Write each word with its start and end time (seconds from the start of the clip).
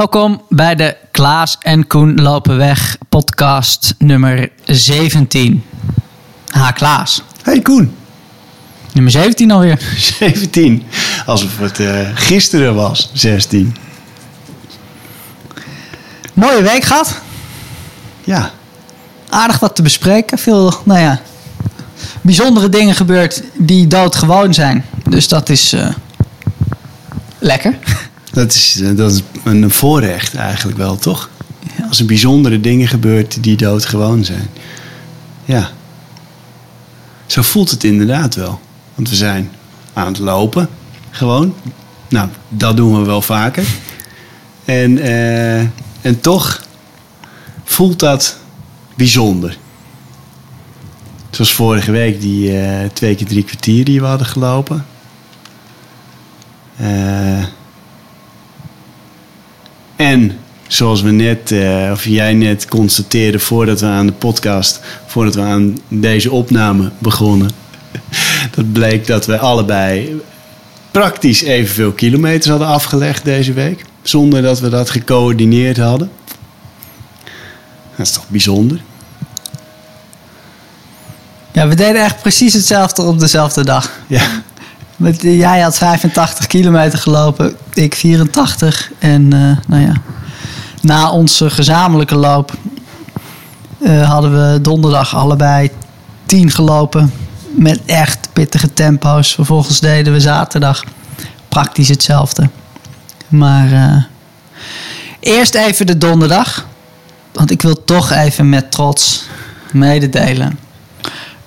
Welkom 0.00 0.42
bij 0.48 0.74
de 0.74 0.96
Klaas 1.10 1.56
en 1.60 1.86
Koen 1.86 2.20
lopen 2.20 2.56
weg 2.56 2.96
podcast 3.08 3.94
nummer 3.98 4.50
17. 4.64 5.64
Ha, 6.46 6.70
Klaas. 6.70 7.22
Hey 7.42 7.60
Koen, 7.60 7.96
Nummer 8.92 9.12
17 9.12 9.50
alweer. 9.50 9.80
17. 10.18 10.84
Alsof 11.26 11.58
het 11.58 11.80
eh, 11.80 12.08
gisteren 12.14 12.74
was, 12.74 13.10
16. 13.12 13.76
Mooie 16.32 16.62
week 16.62 16.84
gehad. 16.84 17.20
Ja, 18.24 18.50
Aardig 19.28 19.58
wat 19.58 19.76
te 19.76 19.82
bespreken. 19.82 20.38
Veel, 20.38 20.74
nou 20.84 21.00
ja, 21.00 21.20
bijzondere 22.20 22.68
dingen 22.68 22.94
gebeurd 22.94 23.42
die 23.54 23.86
doodgewoon 23.86 24.54
zijn. 24.54 24.84
Dus 25.08 25.28
dat 25.28 25.48
is 25.48 25.72
eh, 25.72 25.88
lekker. 27.38 27.78
dat 28.32 28.52
is, 28.52 28.80
eh, 28.80 28.96
dat 28.96 29.12
is 29.12 29.22
een 29.44 29.70
voorrecht 29.70 30.34
eigenlijk 30.34 30.78
wel, 30.78 30.96
toch? 30.96 31.30
Als 31.88 31.98
er 31.98 32.06
bijzondere 32.06 32.60
dingen 32.60 32.88
gebeurt 32.88 33.42
die 33.42 33.56
doodgewoon 33.56 34.24
zijn. 34.24 34.48
Ja. 35.44 35.70
Zo 37.26 37.42
voelt 37.42 37.70
het 37.70 37.84
inderdaad 37.84 38.34
wel. 38.34 38.60
Want 38.94 39.08
we 39.08 39.16
zijn 39.16 39.50
aan 39.92 40.06
het 40.06 40.18
lopen, 40.18 40.68
gewoon. 41.10 41.54
Nou, 42.08 42.28
dat 42.48 42.76
doen 42.76 42.98
we 42.98 43.06
wel 43.06 43.22
vaker. 43.22 43.64
En, 44.64 44.98
eh, 44.98 45.60
en 46.00 46.20
toch 46.20 46.62
voelt 47.64 47.98
dat 47.98 48.38
bijzonder. 48.96 49.58
Zoals 51.30 51.52
vorige 51.52 51.90
week 51.90 52.20
die 52.20 52.60
eh, 52.60 52.88
twee 52.92 53.14
keer 53.14 53.26
drie 53.26 53.44
kwartier 53.44 53.84
die 53.84 54.00
we 54.00 54.06
hadden 54.06 54.26
gelopen. 54.26 54.86
Eh, 56.76 57.44
en 60.00 60.38
zoals 60.66 61.02
we 61.02 61.10
net, 61.10 61.52
eh, 61.52 61.90
of 61.92 62.04
jij 62.04 62.34
net 62.34 62.68
constateerde 62.68 63.38
voordat 63.38 63.80
we 63.80 63.86
aan 63.86 64.06
de 64.06 64.12
podcast, 64.12 64.80
voordat 65.06 65.34
we 65.34 65.40
aan 65.40 65.78
deze 65.88 66.30
opname 66.30 66.90
begonnen. 66.98 67.50
Dat 68.56 68.72
bleek 68.72 69.06
dat 69.06 69.26
we 69.26 69.38
allebei 69.38 70.20
praktisch 70.90 71.42
evenveel 71.42 71.92
kilometers 71.92 72.46
hadden 72.46 72.68
afgelegd 72.68 73.24
deze 73.24 73.52
week. 73.52 73.84
Zonder 74.02 74.42
dat 74.42 74.60
we 74.60 74.68
dat 74.68 74.90
gecoördineerd 74.90 75.76
hadden. 75.76 76.10
Dat 77.96 78.06
is 78.06 78.12
toch 78.12 78.28
bijzonder? 78.28 78.80
Ja, 81.52 81.68
we 81.68 81.74
deden 81.74 82.04
echt 82.04 82.20
precies 82.20 82.52
hetzelfde 82.52 83.02
op 83.02 83.18
dezelfde 83.18 83.64
dag. 83.64 83.90
Ja, 84.06 84.42
Jij 85.20 85.60
had 85.60 85.78
85 85.78 86.46
kilometer 86.46 86.98
gelopen, 86.98 87.56
ik 87.74 87.94
84. 87.94 88.90
En 88.98 89.32
eh, 89.32 89.56
nou 89.66 89.82
ja, 89.82 89.92
na 90.82 91.10
onze 91.10 91.50
gezamenlijke 91.50 92.14
loop 92.14 92.52
eh, 93.78 94.10
hadden 94.10 94.52
we 94.52 94.60
donderdag 94.60 95.16
allebei 95.16 95.70
10 96.26 96.50
gelopen. 96.50 97.12
Met 97.50 97.80
echt 97.86 98.28
pittige 98.32 98.72
tempo's. 98.72 99.34
Vervolgens 99.34 99.80
deden 99.80 100.12
we 100.12 100.20
zaterdag 100.20 100.84
praktisch 101.48 101.88
hetzelfde. 101.88 102.48
Maar 103.28 103.72
eh, 103.72 104.02
eerst 105.20 105.54
even 105.54 105.86
de 105.86 105.98
donderdag. 105.98 106.66
Want 107.32 107.50
ik 107.50 107.62
wil 107.62 107.84
toch 107.84 108.10
even 108.10 108.48
met 108.48 108.70
trots 108.70 109.24
mededelen 109.72 110.58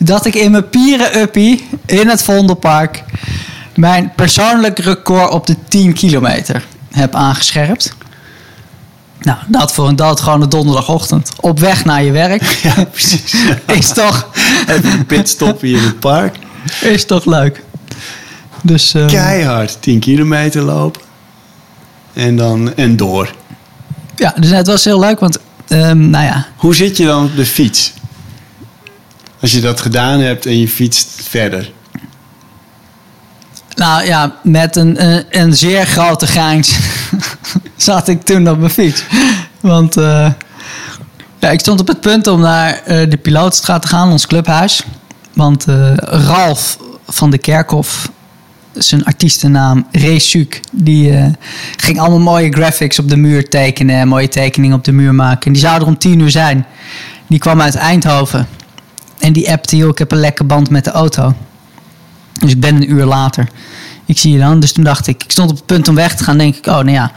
dat 0.03 0.25
ik 0.25 0.35
in 0.35 0.51
mijn 0.51 0.69
pieren-uppie 0.69 1.67
in 1.85 2.09
het 2.09 2.23
Vondelpark 2.23 3.03
mijn 3.75 4.11
persoonlijk 4.15 4.79
record 4.79 5.31
op 5.31 5.47
de 5.47 5.55
10 5.67 5.93
kilometer 5.93 6.65
heb 6.91 7.15
aangescherpt. 7.15 7.95
Nou, 9.19 9.37
dat 9.47 9.73
voor 9.73 9.87
een 9.87 9.95
doodgewone 9.95 10.47
donderdagochtend 10.47 11.31
op 11.39 11.59
weg 11.59 11.85
naar 11.85 12.03
je 12.03 12.11
werk 12.11 12.43
ja 12.63 12.83
precies. 12.91 13.35
is 13.65 13.93
toch, 13.93 14.27
Even 14.67 14.91
een 14.91 15.05
pitstopje 15.05 15.67
in 15.67 15.83
het 15.83 15.99
park. 15.99 16.35
is 16.81 17.05
toch 17.05 17.25
leuk. 17.25 17.63
Dus 18.61 18.93
eh, 18.93 19.05
Keihard 19.05 19.77
10 19.81 19.99
kilometer 19.99 20.61
lopen. 20.61 21.01
En 22.13 22.35
dan 22.35 22.75
en 22.75 22.97
door. 22.97 23.33
ja, 24.15 24.33
dus 24.39 24.49
het 24.49 24.67
was 24.67 24.83
heel 24.83 24.99
leuk, 24.99 25.19
want 25.19 25.39
ehm, 25.67 26.09
nou 26.09 26.25
ja, 26.25 26.47
Hoe 26.55 26.75
zit 26.75 26.97
je 26.97 27.05
dan 27.05 27.25
op 27.25 27.35
de 27.35 27.45
fiets? 27.45 27.93
Als 29.43 29.51
je 29.51 29.61
dat 29.61 29.81
gedaan 29.81 30.19
hebt 30.19 30.45
en 30.45 30.59
je 30.59 30.67
fietst 30.67 31.21
verder. 31.29 31.71
Nou 33.75 34.05
ja, 34.05 34.35
met 34.43 34.75
een, 34.75 35.05
een, 35.05 35.25
een 35.29 35.53
zeer 35.53 35.85
grote 35.85 36.27
grijns 36.27 36.77
zat 37.75 38.07
ik 38.07 38.23
toen 38.23 38.49
op 38.49 38.57
mijn 38.57 38.71
fiets. 38.71 39.03
Want 39.59 39.97
eh, 39.97 40.31
ja, 41.39 41.49
ik 41.49 41.59
stond 41.59 41.79
op 41.79 41.87
het 41.87 42.01
punt 42.01 42.27
om 42.27 42.39
naar 42.39 42.81
eh, 42.85 43.09
de 43.09 43.17
Pilootstraat 43.17 43.81
te 43.81 43.87
gaan, 43.87 44.11
ons 44.11 44.27
clubhuis. 44.27 44.83
Want 45.33 45.67
eh, 45.67 45.93
Ralf 45.97 46.77
van 47.07 47.29
de 47.29 47.37
Kerkhof, 47.37 48.09
zijn 48.73 49.05
artiestennaam 49.05 49.87
Reesuk, 49.91 50.59
die 50.71 51.35
ging 51.77 51.99
allemaal 51.99 52.19
mooie 52.19 52.51
graphics 52.51 52.99
op 52.99 53.09
de 53.09 53.17
muur 53.17 53.49
tekenen 53.49 53.95
en 53.95 54.07
mooie 54.07 54.29
tekeningen 54.29 54.77
op 54.77 54.83
de 54.83 54.91
muur 54.91 55.15
maken. 55.15 55.45
En 55.45 55.53
die 55.53 55.61
zou 55.61 55.81
er 55.81 55.87
om 55.87 55.97
tien 55.97 56.19
uur 56.19 56.31
zijn. 56.31 56.65
Die 57.27 57.39
kwam 57.39 57.61
uit 57.61 57.75
Eindhoven. 57.75 58.47
En 59.23 59.33
die 59.33 59.51
appte, 59.51 59.77
joh, 59.77 59.89
ik 59.89 59.97
heb 59.97 60.11
een 60.11 60.19
lekke 60.19 60.43
band 60.43 60.69
met 60.69 60.83
de 60.83 60.91
auto. 60.91 61.33
Dus 62.39 62.51
ik 62.51 62.59
ben 62.59 62.75
een 62.75 62.91
uur 62.91 63.05
later. 63.05 63.47
Ik 64.05 64.17
zie 64.17 64.31
je 64.31 64.39
dan. 64.39 64.59
Dus 64.59 64.71
toen 64.71 64.83
dacht 64.83 65.07
ik, 65.07 65.23
ik 65.23 65.31
stond 65.31 65.49
op 65.49 65.55
het 65.55 65.65
punt 65.65 65.87
om 65.87 65.95
weg 65.95 66.15
te 66.15 66.23
gaan. 66.23 66.37
denk 66.37 66.55
ik, 66.55 66.65
oh 66.65 66.73
nou 66.73 66.91
ja, 66.91 67.11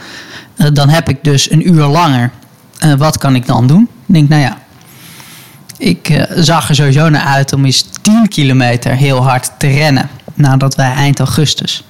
eh, 0.55 0.67
dan 0.73 0.89
heb 0.89 1.09
ik 1.09 1.23
dus 1.23 1.51
een 1.51 1.67
uur 1.67 1.85
langer. 1.85 2.31
Eh, 2.79 2.93
wat 2.93 3.17
kan 3.17 3.35
ik 3.35 3.45
dan 3.45 3.67
doen? 3.67 3.89
Ik 4.07 4.13
denk, 4.13 4.29
nou 4.29 4.41
ja, 4.41 4.57
ik 5.77 6.09
eh, 6.09 6.23
zag 6.43 6.69
er 6.69 6.75
sowieso 6.75 7.09
naar 7.09 7.25
uit 7.25 7.53
om 7.53 7.65
eens 7.65 7.85
10 8.01 8.27
kilometer 8.27 8.95
heel 8.95 9.23
hard 9.23 9.51
te 9.57 9.67
rennen. 9.67 10.09
Nadat 10.33 10.75
wij 10.75 10.93
eind 10.93 11.19
augustus 11.19 11.83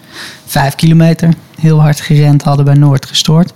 5 0.46 0.76
kilometer 0.76 1.34
heel 1.60 1.82
hard 1.82 2.02
gerend 2.02 2.44
hadden 2.44 2.66
bij 2.66 2.76
Noord 2.76 3.06
gestoord. 3.06 3.54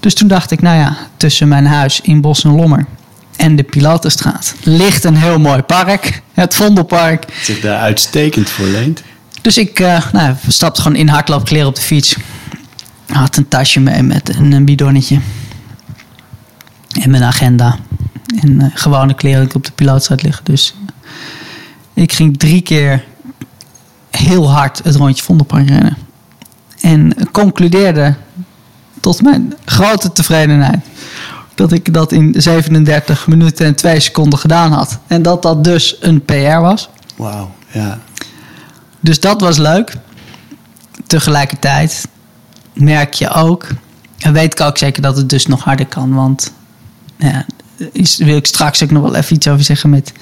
Dus 0.00 0.14
toen 0.14 0.28
dacht 0.28 0.50
ik, 0.50 0.62
nou 0.62 0.78
ja, 0.78 0.96
tussen 1.16 1.48
mijn 1.48 1.66
huis 1.66 2.00
in 2.00 2.20
Bos 2.20 2.44
en 2.44 2.56
Lommer 2.56 2.86
en 3.36 3.56
de 3.56 3.62
Pilotenstraat 3.62 4.54
ligt 4.62 5.04
een 5.04 5.16
heel 5.16 5.38
mooi 5.38 5.62
park. 5.62 6.22
Het 6.32 6.54
Vondelpark. 6.54 7.24
Zich 7.42 7.60
daar 7.60 7.80
uitstekend 7.80 8.48
voor 8.48 8.66
leent. 8.66 9.02
Dus 9.42 9.58
ik 9.58 9.80
uh, 9.80 10.10
nou, 10.12 10.34
stapte 10.48 10.82
gewoon 10.82 10.96
in 10.96 11.08
hardloopkleren 11.08 11.66
op 11.66 11.74
de 11.74 11.80
fiets. 11.80 12.16
Had 13.06 13.36
een 13.36 13.48
tasje 13.48 13.80
mee 13.80 14.02
met 14.02 14.36
een, 14.36 14.64
bidonnetje. 14.64 15.20
En 17.00 17.10
mijn 17.10 17.22
agenda. 17.22 17.76
En 18.40 18.50
uh, 18.50 18.66
gewone 18.74 19.14
kleren 19.14 19.46
die 19.46 19.54
op 19.54 19.64
de 19.64 19.72
pilootstraat 19.72 20.22
liggen. 20.22 20.44
Dus 20.44 20.74
uh, 21.94 22.02
ik 22.02 22.12
ging 22.12 22.38
drie 22.38 22.62
keer 22.62 23.04
heel 24.10 24.50
hard 24.50 24.80
het 24.84 24.94
rondje 24.94 25.22
Vondelpark 25.22 25.68
rennen. 25.68 25.96
En 26.80 27.28
concludeerde 27.32 28.14
tot 29.00 29.22
mijn 29.22 29.54
grote 29.64 30.12
tevredenheid 30.12 30.78
dat 31.56 31.72
ik 31.72 31.94
dat 31.94 32.12
in 32.12 32.34
37 32.36 33.26
minuten 33.26 33.66
en 33.66 33.74
2 33.74 34.00
seconden 34.00 34.38
gedaan 34.38 34.72
had. 34.72 34.98
En 35.06 35.22
dat 35.22 35.42
dat 35.42 35.64
dus 35.64 35.96
een 36.00 36.24
PR 36.24 36.58
was. 36.60 36.88
Wauw, 37.16 37.54
ja. 37.70 37.98
Dus 39.00 39.20
dat 39.20 39.40
was 39.40 39.58
leuk. 39.58 39.96
Tegelijkertijd 41.06 42.08
merk 42.72 43.14
je 43.14 43.30
ook, 43.30 43.66
en 44.18 44.32
weet 44.32 44.52
ik 44.52 44.60
ook 44.60 44.78
zeker 44.78 45.02
dat 45.02 45.16
het 45.16 45.28
dus 45.28 45.46
nog 45.46 45.64
harder 45.64 45.86
kan. 45.86 46.14
Want 46.14 46.52
ja, 47.18 47.46
is, 47.92 48.16
wil 48.16 48.36
ik 48.36 48.46
straks 48.46 48.82
ook 48.82 48.90
nog 48.90 49.02
wel 49.02 49.14
even 49.14 49.36
iets 49.36 49.48
over 49.48 49.64
zeggen 49.64 49.90
met 49.90 50.12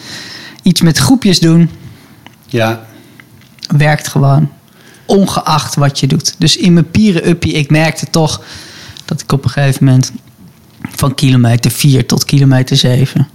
iets 0.62 0.81
met 0.81 0.99
groepjes 0.99 1.41
doen. 1.41 1.71
Ja, 2.47 2.81
Werkt 3.77 4.09
gewoon, 4.09 4.51
ongeacht 5.06 5.75
wat 5.75 6.01
je 6.01 6.06
doet. 6.06 6.34
Dus 6.39 6.56
in 6.56 6.72
mijn 6.72 6.91
pieren-uppie, 6.91 7.53
ik 7.53 7.71
merkte 7.71 8.11
toch 8.11 8.43
dat 9.05 9.21
ik 9.21 9.33
op 9.33 9.45
een 9.45 9.51
gegeven 9.51 9.84
moment 9.84 10.12
van 10.91 11.15
kilometer 11.15 11.71
4 11.71 12.07
tot 12.07 12.25
kilometer 12.25 12.77
7 12.77 13.28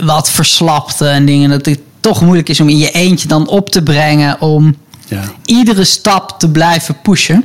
wat 0.00 0.30
verslapte 0.30 1.06
en 1.06 1.26
dingen. 1.26 1.50
Dat 1.50 1.66
het 1.66 1.80
toch 2.00 2.20
moeilijk 2.20 2.48
is 2.48 2.60
om 2.60 2.68
in 2.68 2.78
je 2.78 2.90
eentje 2.90 3.28
dan 3.28 3.48
op 3.48 3.70
te 3.70 3.82
brengen 3.82 4.40
om 4.40 4.76
ja. 5.06 5.22
iedere 5.44 5.84
stap 5.84 6.38
te 6.38 6.50
blijven 6.50 7.00
pushen. 7.02 7.44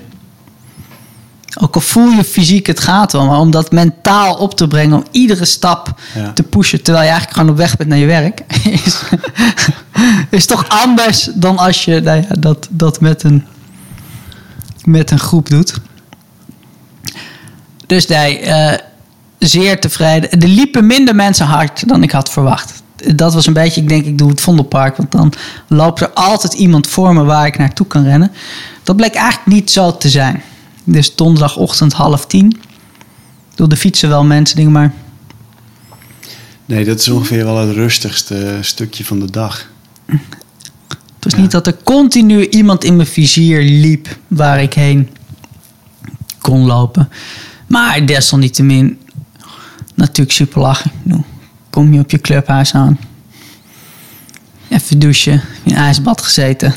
Ook 1.60 1.76
al 1.76 1.82
voel 1.82 2.10
je 2.10 2.24
fysiek 2.24 2.68
het 2.68 2.80
gaat 2.80 3.12
wel, 3.12 3.26
maar 3.26 3.40
om 3.40 3.52
dat 3.52 3.72
mentaal 3.72 4.36
op 4.36 4.56
te 4.56 4.68
brengen, 4.68 4.98
om 4.98 5.06
iedere 5.12 5.46
stap 5.46 6.00
Ja. 6.16 6.32
te 6.34 6.44
pushen, 6.44 6.82
terwijl 6.82 7.06
je 7.06 7.12
eigenlijk 7.12 7.40
gewoon 7.40 7.54
op 7.56 7.62
weg 7.62 7.78
bent 7.78 7.90
naar 7.90 7.98
je 7.98 8.06
werk, 8.06 8.42
is, 8.86 9.02
is 10.30 10.46
toch 10.46 10.66
anders 10.70 11.30
dan 11.36 11.58
als 11.58 11.86
je 11.86 12.02
nou 12.02 12.22
ja, 12.22 12.36
dat, 12.40 12.68
dat 12.70 13.02
met, 13.02 13.24
een, 13.24 13.46
met 14.84 15.12
een 15.12 15.20
groep 15.20 15.50
doet. 15.50 15.74
Dus 17.88 18.08
nee, 18.08 18.40
eh, 18.40 18.80
zeer 19.40 19.80
tevreden. 19.80 20.42
Er 20.42 20.48
liepen 20.48 20.86
minder 20.86 21.16
mensen 21.16 21.46
hard 21.46 21.88
dan 21.88 22.04
ik 22.04 22.12
had 22.12 22.30
verwacht. 22.30 22.84
Dat 23.16 23.34
was 23.34 23.46
een 23.46 23.54
beetje, 23.54 23.82
ik 23.82 23.90
denk, 23.90 24.06
ik 24.06 24.18
doe 24.18 24.30
het 24.30 24.42
Vondelpark. 24.42 24.98
Want 24.98 25.12
dan 25.12 25.34
loopt 25.68 26.02
er 26.02 26.10
altijd 26.10 26.54
iemand 26.54 26.88
voor 26.88 27.14
me 27.14 27.24
waar 27.24 27.46
ik 27.46 27.58
naartoe 27.58 27.88
kan 27.88 28.04
rennen. 28.04 28.32
Dat 28.84 28.96
bleek 28.96 29.14
eigenlijk 29.14 29.48
niet 29.48 29.72
zo 29.72 29.98
te 29.98 30.10
zijn. 30.10 30.42
Dus 30.84 31.16
donderdagochtend 31.16 31.94
half 31.94 32.26
tien. 32.26 32.60
Door 33.56 33.70
de 33.70 33.78
fietsen 33.78 34.10
wel 34.10 34.24
mensen, 34.24 34.56
denk 34.56 34.70
maar. 34.70 34.94
Nee, 36.66 36.86
dat 36.86 37.00
is 37.00 37.10
ongeveer 37.10 37.46
wel 37.46 37.58
het 37.58 37.76
rustigste 37.76 38.58
stukje 38.62 39.06
van 39.06 39.20
de 39.20 39.32
dag. 39.32 39.68
Het 40.06 41.32
was 41.32 41.42
niet 41.42 41.52
dat 41.52 41.68
er 41.68 41.78
continu 41.84 42.48
iemand 42.48 42.84
in 42.84 42.96
mijn 42.96 43.08
vizier 43.08 43.62
liep 43.62 44.18
waar 44.28 44.62
ik 44.62 44.74
heen 44.74 45.10
kon 46.42 46.66
lopen. 46.66 47.10
Maar 47.74 48.06
desalniettemin 48.06 49.00
natuurlijk 49.96 50.36
super 50.36 50.62
lachen. 50.62 50.92
Kom 51.70 51.94
je 51.94 52.00
op 52.00 52.12
je 52.12 52.20
clubhuis 52.20 52.74
aan. 52.74 53.00
Even 54.70 55.00
douchen, 55.00 55.42
in 55.64 55.76
ijsbad 55.76 56.22
gezeten. 56.22 56.74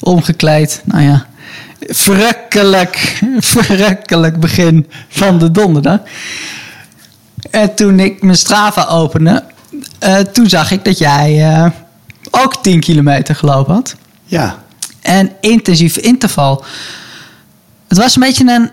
Omgekleed, 0.00 0.82
nou 0.84 1.02
ja. 1.02 1.26
Verrukkelijk, 1.80 3.22
verrukkelijk 3.38 4.40
begin 4.40 4.86
van 5.08 5.38
de 5.38 5.50
donderdag. 5.50 6.00
En 7.50 7.74
toen 7.74 8.00
ik 8.00 8.22
mijn 8.22 8.36
Strava 8.36 8.86
opende, 8.86 9.44
eh, 9.98 10.16
toen 10.18 10.48
zag 10.48 10.70
ik 10.70 10.84
dat 10.84 10.98
jij 10.98 11.52
eh, 11.52 11.70
ook 12.30 12.62
10 12.62 12.80
kilometer 12.80 13.34
gelopen 13.34 13.74
had. 13.74 13.96
Ja, 14.24 14.62
En 15.00 15.32
intensief 15.40 15.96
interval. 15.96 16.64
Het 17.88 17.98
was 17.98 18.14
een 18.14 18.22
beetje 18.22 18.52
een 18.52 18.70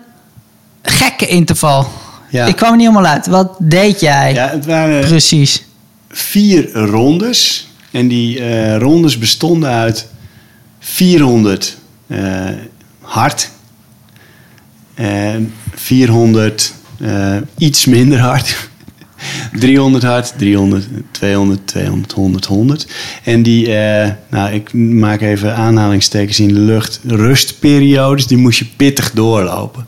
gekke 0.81 1.28
interval. 1.28 1.88
Ja. 2.30 2.45
Ik 2.45 2.56
kwam 2.56 2.72
er 2.72 2.78
niet 2.78 2.88
helemaal 2.88 3.12
uit. 3.12 3.28
Wat 3.28 3.56
deed 3.60 4.00
jij 4.00 4.33
ja 4.33 4.50
het 4.50 4.66
waren 4.66 5.01
precies? 5.01 5.66
vier 6.10 6.72
rondes. 6.72 7.69
En 7.92 8.07
die 8.07 8.39
eh, 8.39 8.78
rondes 8.78 9.18
bestonden 9.18 9.69
uit 9.69 10.07
400 10.80 11.78
eh, 12.07 12.50
hard. 13.01 13.50
En 14.94 15.54
400 15.75 16.74
eh, 17.00 17.36
iets 17.57 17.86
minder 17.86 18.19
hard. 18.19 18.56
300 19.60 20.04
hard, 20.04 20.33
300, 20.38 20.88
200, 21.12 21.68
200, 21.68 22.12
100, 22.12 22.45
100. 22.45 22.88
En 23.24 23.44
die, 23.44 23.75
eh, 23.75 24.12
nou 24.30 24.51
ik 24.54 24.74
maak 24.74 25.22
even 25.22 25.56
aanhalingstekens 25.56 26.39
in 26.39 26.48
de 26.48 26.60
lucht, 26.60 27.00
rustperiodes, 27.06 28.28
die 28.28 28.38
moest 28.38 28.60
je 28.60 28.66
pittig 28.66 29.12
doorlopen. 29.12 29.86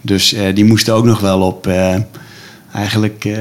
Dus 0.00 0.32
eh, 0.32 0.54
die 0.54 0.64
moesten 0.64 0.94
ook 0.94 1.04
nog 1.04 1.20
wel 1.20 1.40
op 1.40 1.66
eh, 1.66 1.96
eigenlijk 2.72 3.24
eh, 3.24 3.34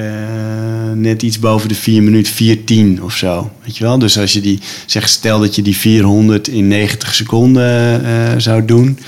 net 0.94 1.22
iets 1.22 1.40
boven 1.40 1.68
de 1.68 1.76
4 1.76 2.04
minuten, 2.04 2.34
410 2.34 3.04
of 3.04 3.16
zo. 3.16 3.52
Weet 3.64 3.78
je 3.78 3.84
wel? 3.84 4.00
Dus 4.00 4.18
als 4.18 4.34
je 4.34 4.42
die, 4.42 4.60
zeg 4.86 5.10
stel 5.10 5.40
dat 5.40 5.56
je 5.56 5.62
die 5.62 5.78
400 5.78 6.48
in 6.48 6.68
90 6.68 7.16
seconden 7.16 8.42
zou 8.42 8.66
doen, 8.66 9.00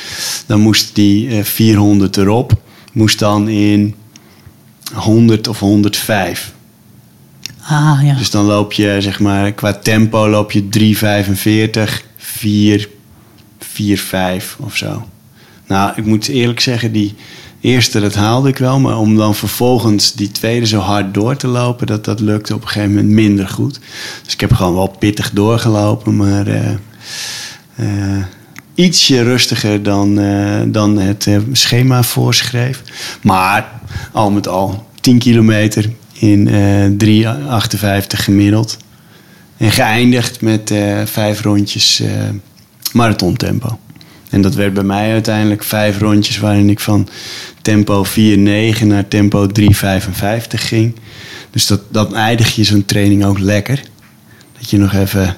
dan 0.46 0.60
moest 0.60 0.96
die 0.96 1.30
eh, 1.30 1.44
400 1.44 2.18
erop, 2.18 2.62
moest 2.94 3.20
dan 3.20 3.50
in 3.50 3.96
100 4.94 5.48
of 5.48 5.60
105. 5.60 6.54
Ah 7.62 8.00
ja. 8.04 8.16
Dus 8.16 8.30
dan 8.30 8.46
loop 8.46 8.74
je, 8.74 8.98
zeg 9.00 9.20
maar, 9.20 9.52
qua 9.52 9.74
tempo 9.74 10.30
loop 10.30 10.52
je 10.52 10.64
3,45, 11.90 12.06
4, 12.18 12.90
4, 13.60 13.98
5 13.98 14.58
of 14.60 14.76
zo. 14.78 15.06
Nou, 15.72 15.92
ik 15.96 16.06
moet 16.06 16.28
eerlijk 16.28 16.60
zeggen, 16.60 16.92
die 16.92 17.16
eerste, 17.62 18.00
dat 18.00 18.16
haalde 18.16 18.50
ik 18.50 18.58
wel. 18.58 18.80
Maar 18.80 18.98
om 18.98 19.18
dan 19.18 19.36
vervolgens 19.36 20.14
die 20.14 20.32
tweede 20.32 20.66
zo 20.66 20.80
hard 20.80 21.14
door 21.14 21.36
te 21.36 21.48
lopen, 21.48 21.88
dat, 21.88 22.06
dat 22.06 22.20
lukte 22.20 22.56
op 22.56 22.62
een 22.62 22.68
gegeven 22.68 22.90
moment 22.90 23.10
minder 23.14 23.48
goed. 23.48 23.80
Dus 24.24 24.34
ik 24.34 24.40
heb 24.40 24.54
gewoon 24.54 24.74
wel 24.74 24.96
pittig 25.00 25.32
doorgelopen, 25.32 26.16
maar 26.16 26.48
eh, 26.48 28.24
ietsje 28.76 29.24
rustiger 29.24 29.84
dan, 29.84 30.20
eh, 30.20 30.62
dan 30.68 30.98
het 30.98 31.28
schema 31.52 32.04
voorschreef. 32.04 32.82
Maar 33.22 33.72
al 34.12 34.32
met 34.32 34.48
al 34.48 34.88
10 35.02 35.20
kilometer 35.20 35.90
in 36.14 36.48
eh 36.48 36.86
3,58 36.98 38.24
gemiddeld. 38.24 38.78
En 39.58 39.72
geëindigd 39.72 40.42
met 40.42 40.74
vijf 41.06 41.42
rondjes 41.42 42.04
marathontempo. 42.94 43.80
En 44.32 44.42
dat 44.42 44.56
werd 44.56 44.74
bij 44.74 44.84
mij 44.84 45.12
uiteindelijk 45.12 45.64
vijf 45.64 46.00
rondjes 46.00 46.40
waarin 46.40 46.70
ik 46.70 46.80
van 46.80 47.08
tempo 47.62 48.06
4,9 48.06 48.12
naar 48.86 49.08
tempo 49.08 49.48
3,55 49.48 49.72
ging. 50.50 50.96
Dus 51.50 51.68
dat, 51.68 51.82
dan 51.90 52.16
eindig 52.16 52.56
je 52.56 52.64
zo'n 52.64 52.86
training 52.86 53.26
ook 53.26 53.40
lekker. 53.40 53.82
Dat 54.60 54.70
je 54.70 54.78
nog 54.78 54.94
even. 54.94 55.36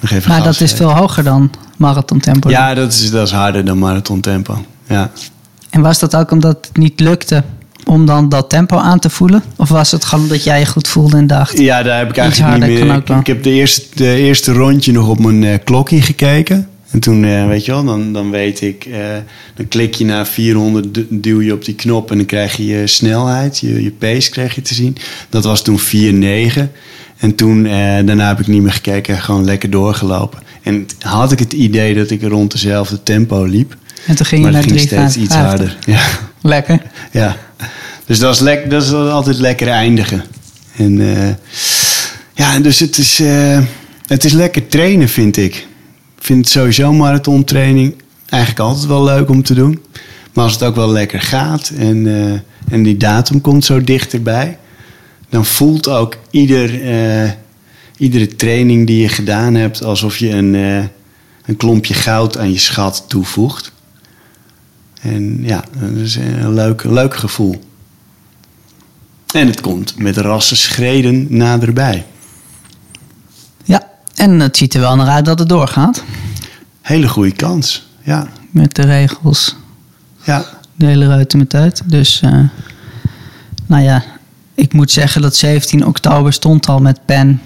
Nog 0.00 0.10
even 0.10 0.30
Maar 0.30 0.42
dat 0.42 0.60
is 0.60 0.72
veel 0.72 0.94
hoger 0.94 1.24
dan 1.24 1.50
marathontempo. 1.76 2.50
Ja, 2.50 2.74
dat 2.74 2.92
is, 2.92 3.10
dat 3.10 3.26
is 3.26 3.32
harder 3.32 3.64
dan 3.64 3.78
marathontempo. 3.78 4.64
Ja. 4.88 5.10
En 5.70 5.80
was 5.80 5.98
dat 5.98 6.16
ook 6.16 6.30
omdat 6.30 6.66
het 6.66 6.76
niet 6.76 7.00
lukte 7.00 7.42
om 7.84 8.06
dan 8.06 8.28
dat 8.28 8.50
tempo 8.50 8.76
aan 8.76 8.98
te 8.98 9.10
voelen? 9.10 9.42
Of 9.56 9.68
was 9.68 9.90
het 9.90 10.04
gewoon 10.04 10.24
omdat 10.24 10.44
jij 10.44 10.58
je 10.58 10.66
goed 10.66 10.88
voelde 10.88 11.16
en 11.16 11.26
dacht... 11.26 11.58
ja, 11.58 11.82
daar 11.82 11.98
heb 11.98 12.08
ik 12.08 12.16
eigenlijk 12.16 12.66
niet 12.66 12.84
meer. 12.84 12.96
Ik, 12.96 13.08
ik 13.08 13.26
heb 13.26 13.42
de 13.42 13.50
eerste, 13.50 13.82
de 13.94 14.14
eerste 14.14 14.52
rondje 14.52 14.92
nog 14.92 15.08
op 15.08 15.18
mijn 15.18 15.44
eh, 15.44 15.58
klokje 15.64 16.02
gekeken. 16.02 16.68
En 16.92 17.00
toen, 17.00 17.24
eh, 17.24 17.46
weet 17.46 17.64
je 17.64 17.72
wel, 17.72 17.84
dan, 17.84 18.12
dan 18.12 18.30
weet 18.30 18.60
ik, 18.60 18.84
eh, 18.84 18.98
dan 19.54 19.68
klik 19.68 19.94
je 19.94 20.04
naar 20.04 20.26
400, 20.26 20.94
du- 20.94 21.06
duw 21.10 21.40
je 21.40 21.52
op 21.52 21.64
die 21.64 21.74
knop 21.74 22.10
en 22.10 22.16
dan 22.16 22.26
krijg 22.26 22.56
je 22.56 22.66
je 22.66 22.86
snelheid, 22.86 23.58
je, 23.58 23.82
je 23.82 23.90
pace 23.90 24.30
krijg 24.30 24.54
je 24.54 24.62
te 24.62 24.74
zien. 24.74 24.96
Dat 25.28 25.44
was 25.44 25.62
toen 25.62 25.78
4,9. 25.78 26.72
En 27.16 27.34
toen, 27.34 27.66
eh, 27.66 27.72
daarna 28.04 28.28
heb 28.28 28.40
ik 28.40 28.46
niet 28.46 28.62
meer 28.62 28.72
gekeken, 28.72 29.18
gewoon 29.18 29.44
lekker 29.44 29.70
doorgelopen. 29.70 30.38
En 30.62 30.86
had 30.98 31.32
ik 31.32 31.38
het 31.38 31.52
idee 31.52 31.94
dat 31.94 32.10
ik 32.10 32.22
rond 32.22 32.52
dezelfde 32.52 33.02
tempo 33.02 33.44
liep. 33.44 33.76
En 34.06 34.14
toen 34.16 34.26
ging 34.26 34.44
je 34.44 34.50
maar 34.50 34.62
ging 34.62 34.80
steeds 34.80 35.16
iets 35.16 35.34
3,55. 35.34 35.36
harder. 35.36 35.76
Ja. 35.86 36.00
Lekker. 36.42 36.82
Ja, 37.12 37.36
dus 38.06 38.18
dat 38.18 38.34
is, 38.34 38.40
lek, 38.40 38.70
dat 38.70 38.82
is 38.82 38.92
altijd 38.92 39.38
lekker 39.38 39.68
eindigen. 39.68 40.22
En 40.76 41.00
ja, 42.34 42.58
dus 42.60 42.78
het 42.78 42.98
is, 42.98 43.20
het 44.06 44.24
is 44.24 44.32
lekker 44.32 44.66
trainen, 44.68 45.08
vind 45.08 45.36
ik. 45.36 45.66
Vind 46.22 46.48
sowieso 46.48 46.92
marathontraining 46.92 47.94
eigenlijk 48.26 48.62
altijd 48.62 48.86
wel 48.86 49.04
leuk 49.04 49.28
om 49.28 49.42
te 49.42 49.54
doen. 49.54 49.82
Maar 50.32 50.44
als 50.44 50.52
het 50.52 50.62
ook 50.62 50.74
wel 50.74 50.90
lekker 50.90 51.20
gaat 51.20 51.72
en, 51.76 52.06
eh, 52.06 52.72
en 52.74 52.82
die 52.82 52.96
datum 52.96 53.40
komt 53.40 53.64
zo 53.64 53.84
dichterbij, 53.84 54.58
dan 55.28 55.44
voelt 55.44 55.88
ook 55.88 56.16
ieder, 56.30 56.82
eh, 56.82 57.30
iedere 57.96 58.36
training 58.36 58.86
die 58.86 59.00
je 59.00 59.08
gedaan 59.08 59.54
hebt 59.54 59.84
alsof 59.84 60.18
je 60.18 60.30
een, 60.30 60.54
eh, 60.54 60.84
een 61.44 61.56
klompje 61.56 61.94
goud 61.94 62.38
aan 62.38 62.52
je 62.52 62.58
schat 62.58 63.04
toevoegt. 63.06 63.72
En 65.00 65.38
ja, 65.44 65.64
dat 65.78 65.96
is 65.96 66.16
een 66.16 66.54
leuk, 66.54 66.84
leuk 66.84 67.16
gevoel. 67.16 67.62
En 69.34 69.46
het 69.46 69.60
komt 69.60 69.98
met 69.98 70.16
rassen 70.16 70.56
schreden 70.56 71.26
naderbij. 71.28 72.04
En 74.16 74.40
het 74.40 74.56
ziet 74.56 74.74
er 74.74 74.80
wel 74.80 74.96
naar 74.96 75.08
uit 75.08 75.24
dat 75.24 75.38
het 75.38 75.48
doorgaat. 75.48 76.02
Hele 76.80 77.08
goede 77.08 77.32
kans. 77.32 77.86
Ja, 78.02 78.26
Met 78.50 78.74
de 78.74 78.82
regels. 78.82 79.56
ja, 80.22 80.44
De 80.74 80.86
hele 80.86 81.06
ruimte 81.06 81.36
met 81.36 81.54
uit. 81.54 81.82
Dus, 81.86 82.20
eh, 82.24 82.38
nou 83.66 83.82
ja, 83.82 84.02
ik 84.54 84.72
moet 84.72 84.90
zeggen 84.90 85.22
dat 85.22 85.36
17 85.36 85.86
oktober 85.86 86.32
stond 86.32 86.68
al 86.68 86.78
met 86.80 86.98
pen 87.06 87.40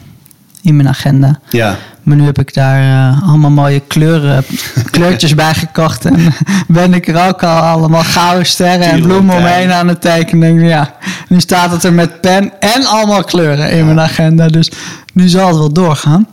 in 0.62 0.76
mijn 0.76 0.88
agenda. 0.88 1.40
ja. 1.50 1.76
Maar 2.02 2.16
nu 2.16 2.24
heb 2.24 2.38
ik 2.38 2.54
daar 2.54 2.80
eh, 3.12 3.28
allemaal 3.28 3.50
mooie 3.50 3.80
kleuren, 3.80 4.44
kleurtjes 4.90 5.34
bij 5.34 5.54
gekocht. 5.54 6.04
En 6.04 6.32
ben 6.68 6.94
ik 6.94 7.08
er 7.08 7.28
ook 7.28 7.42
al 7.42 7.60
allemaal 7.60 8.02
gouden 8.04 8.46
sterren 8.46 8.86
en 8.90 9.02
bloemen 9.02 9.36
omheen 9.36 9.72
aan 9.72 9.88
het 9.88 10.00
tekenen. 10.00 10.60
Ja, 10.64 10.94
nu 11.28 11.40
staat 11.40 11.70
het 11.70 11.84
er 11.84 11.92
met 11.92 12.20
pen 12.20 12.60
en 12.60 12.84
allemaal 12.84 13.24
kleuren 13.24 13.70
in 13.70 13.84
mijn 13.86 14.00
agenda. 14.00 14.46
Dus 14.48 14.70
nu 15.12 15.28
zal 15.28 15.48
het 15.48 15.56
wel 15.56 15.72
doorgaan. 15.72 16.26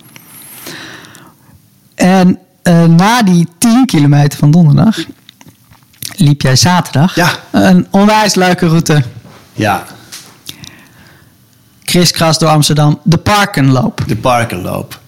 En 2.03 2.39
eh, 2.61 2.85
na 2.85 3.21
die 3.23 3.47
10 3.57 3.85
kilometer 3.85 4.39
van 4.39 4.51
donderdag 4.51 4.97
liep 6.15 6.41
jij 6.41 6.55
zaterdag 6.55 7.15
Ja. 7.15 7.29
een 7.51 7.87
onwijs 7.89 8.35
leuke 8.35 8.67
route. 8.67 9.03
ja. 9.53 9.85
Kriskras 11.83 12.39
door 12.39 12.49
Amsterdam, 12.49 12.99
de 13.03 13.17
Parkenloop. 13.17 14.03
De 14.07 14.15
parkenloop. 14.15 14.99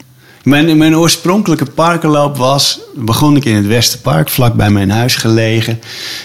Mijn, 0.43 0.77
mijn 0.77 0.95
oorspronkelijke 0.97 1.65
parkenloop 1.65 2.37
was... 2.37 2.79
begon 2.95 3.35
ik 3.35 3.45
in 3.45 3.55
het 3.55 3.65
Westerpark, 3.65 4.29
vlak 4.29 4.53
bij 4.53 4.69
mijn 4.69 4.89
huis 4.89 5.15
gelegen. 5.15 5.79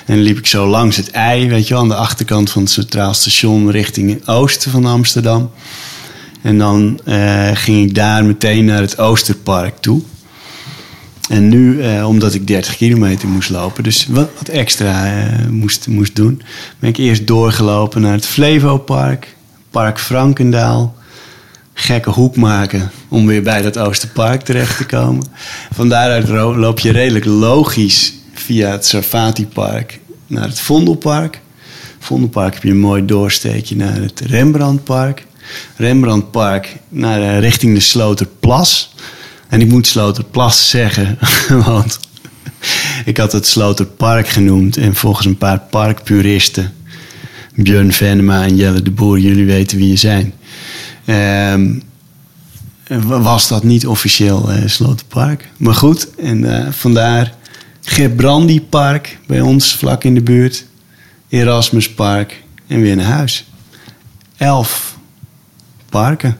En 0.06 0.18
liep 0.20 0.38
ik 0.38 0.46
zo 0.46 0.66
langs 0.66 0.96
het 0.96 1.10
ei, 1.10 1.48
weet 1.48 1.68
je 1.68 1.74
wel... 1.74 1.82
aan 1.82 1.88
de 1.88 1.94
achterkant 1.94 2.50
van 2.50 2.62
het 2.62 2.70
Centraal 2.70 3.14
Station... 3.14 3.70
richting 3.70 4.10
het 4.10 4.28
oosten 4.28 4.70
van 4.70 4.86
Amsterdam. 4.86 5.50
En 6.42 6.58
dan 6.58 7.00
eh, 7.04 7.50
ging 7.54 7.88
ik 7.88 7.94
daar 7.94 8.24
meteen 8.24 8.64
naar 8.64 8.80
het 8.80 8.98
Oosterpark 8.98 9.76
toe. 9.78 10.02
En 11.30 11.48
nu, 11.48 11.82
eh, 11.82 12.08
omdat 12.08 12.34
ik 12.34 12.46
30 12.46 12.76
kilometer 12.76 13.28
moest 13.28 13.50
lopen... 13.50 13.82
dus 13.82 14.06
wat, 14.06 14.48
extra 14.48 15.06
eh, 15.06 15.46
moest, 15.48 15.86
moest 15.86 16.16
doen... 16.16 16.42
ben 16.78 16.90
ik 16.90 16.96
eerst 16.96 17.26
doorgelopen 17.26 18.00
naar 18.00 18.12
het 18.12 18.26
Flevopark... 18.26 19.36
Park 19.70 19.98
Frankendaal 19.98 20.96
gekke 21.74 22.10
hoek 22.10 22.36
maken 22.36 22.90
om 23.08 23.26
weer 23.26 23.42
bij 23.42 23.62
dat 23.62 23.78
Oosterpark 23.78 24.40
terecht 24.40 24.76
te 24.76 24.86
komen. 24.86 25.26
Van 25.74 25.88
daaruit 25.88 26.28
loop 26.56 26.78
je 26.78 26.90
redelijk 26.90 27.24
logisch 27.24 28.14
via 28.34 28.70
het 28.70 28.86
Sarfati 28.86 29.46
Park 29.46 30.00
naar 30.26 30.48
het 30.48 30.60
Vondelpark. 30.60 31.40
Vondelpark 31.98 32.54
heb 32.54 32.62
je 32.62 32.70
een 32.70 32.78
mooi 32.78 33.04
doorsteekje 33.04 33.76
naar 33.76 33.96
het 33.96 34.20
Rembrandtpark. 34.20 35.26
Rembrandtpark 35.76 36.76
naar 36.88 37.22
eh, 37.22 37.38
richting 37.38 37.74
de 37.74 37.80
Sloterplas. 37.80 38.94
En 39.50 39.60
ik 39.60 39.68
moet 39.68 39.86
Sloterplas 39.86 40.68
zeggen, 40.68 41.18
want 41.66 42.00
ik 43.04 43.16
had 43.16 43.32
het 43.32 43.46
Sloterpark 43.46 44.28
genoemd. 44.28 44.76
En 44.76 44.94
volgens 44.94 45.26
een 45.26 45.38
paar 45.38 45.60
parkpuristen, 45.60 46.72
Björn 47.54 47.92
Venema 47.92 48.42
en 48.42 48.56
Jelle 48.56 48.82
de 48.82 48.90
Boer, 48.90 49.18
jullie 49.18 49.46
weten 49.46 49.78
wie 49.78 49.88
je 49.88 49.96
zijn. 49.96 50.32
Ehm, 51.04 51.78
was 53.04 53.48
dat 53.48 53.62
niet 53.62 53.86
officieel 53.86 54.50
eh, 54.50 54.66
Sloterpark. 54.66 55.48
Maar 55.56 55.74
goed, 55.74 56.14
en 56.14 56.64
eh, 56.64 56.72
vandaar 56.72 57.34
Gebrandi 57.80 58.60
Park 58.60 59.18
bij 59.26 59.40
ons 59.40 59.76
vlak 59.76 60.04
in 60.04 60.14
de 60.14 60.22
buurt. 60.22 60.64
Erasmuspark 61.28 62.42
en 62.66 62.80
weer 62.80 62.96
naar 62.96 63.04
huis. 63.04 63.44
Elf 64.36 64.96
parken. 65.88 66.38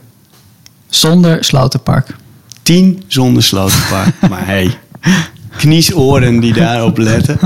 Zonder 0.89 1.43
Sloterpark. 1.43 2.15
Tien 2.63 3.03
zonder 3.07 3.43
Sloterpark. 3.43 4.13
maar 4.29 4.45
hey, 4.45 4.77
kniesoren 5.57 6.39
die 6.39 6.53
daarop 6.53 6.97
letten. 6.97 7.39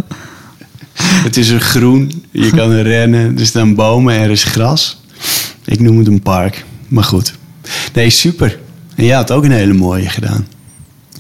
Het 0.98 1.38
is 1.38 1.50
er 1.50 1.60
groen, 1.60 2.25
je 2.31 2.50
kan 2.50 2.72
er 2.72 2.84
rennen, 2.84 3.39
er 3.39 3.45
staan 3.45 3.75
bomen, 3.75 4.15
er 4.15 4.31
is 4.31 4.43
gras. 4.43 5.01
Ik 5.65 5.79
noem 5.79 5.98
het 5.98 6.07
een 6.07 6.22
park, 6.22 6.65
maar 6.88 7.03
goed. 7.03 7.34
Nee, 7.93 8.10
super. 8.10 8.60
En 8.95 9.05
jij 9.05 9.15
had 9.15 9.31
ook 9.31 9.43
een 9.43 9.51
hele 9.51 9.74
mooie 9.74 10.10
gedaan. 10.10 10.48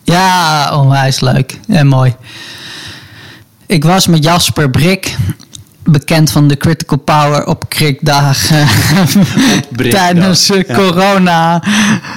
Ja, 0.03 0.69
onwijs 0.77 1.19
leuk 1.19 1.59
en 1.67 1.87
mooi. 1.87 2.15
Ik 3.67 3.83
was 3.83 4.07
met 4.07 4.23
Jasper 4.23 4.69
Brik, 4.69 5.15
bekend 5.85 6.31
van 6.31 6.47
de 6.47 6.57
Critical 6.57 6.97
Power 6.97 7.47
op 7.47 7.69
krikdagen 7.69 8.67
tijdens 9.89 10.51
uh, 10.51 10.61
ja. 10.67 10.75
corona 10.75 11.63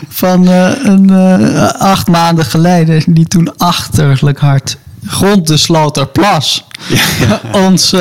van 0.09 0.49
uh, 0.49 0.71
een, 0.85 1.11
uh, 1.11 1.73
acht 1.73 2.09
maanden 2.09 2.45
geleden. 2.45 3.03
Die 3.07 3.27
toen 3.27 3.57
achterlijk 3.57 4.39
hard 4.39 4.77
rond 5.07 5.47
de 5.47 5.57
Sloterplas 5.57 6.65
Ja, 6.89 7.03
ja. 7.29 7.41
ons, 7.53 7.95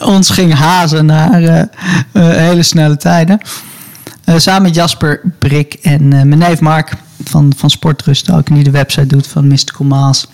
ons 0.00 0.30
ging 0.30 0.54
hazen 0.54 1.06
naar 1.06 1.68
hele 2.12 2.62
snelle 2.62 2.96
tijden. 2.96 3.40
samen 4.36 4.62
met 4.62 4.74
Jasper 4.74 5.20
Brik 5.38 5.74
en 5.74 6.08
mijn 6.08 6.38
neef 6.38 6.60
Mark 6.60 6.92
van, 7.24 7.52
van 7.56 7.70
Sportrust 7.70 8.30
ook, 8.30 8.46
die 8.46 8.64
de 8.64 8.70
website 8.70 9.06
doet 9.06 9.26
van 9.26 9.46
Mystical 9.46 9.86
Maas. 9.86 10.26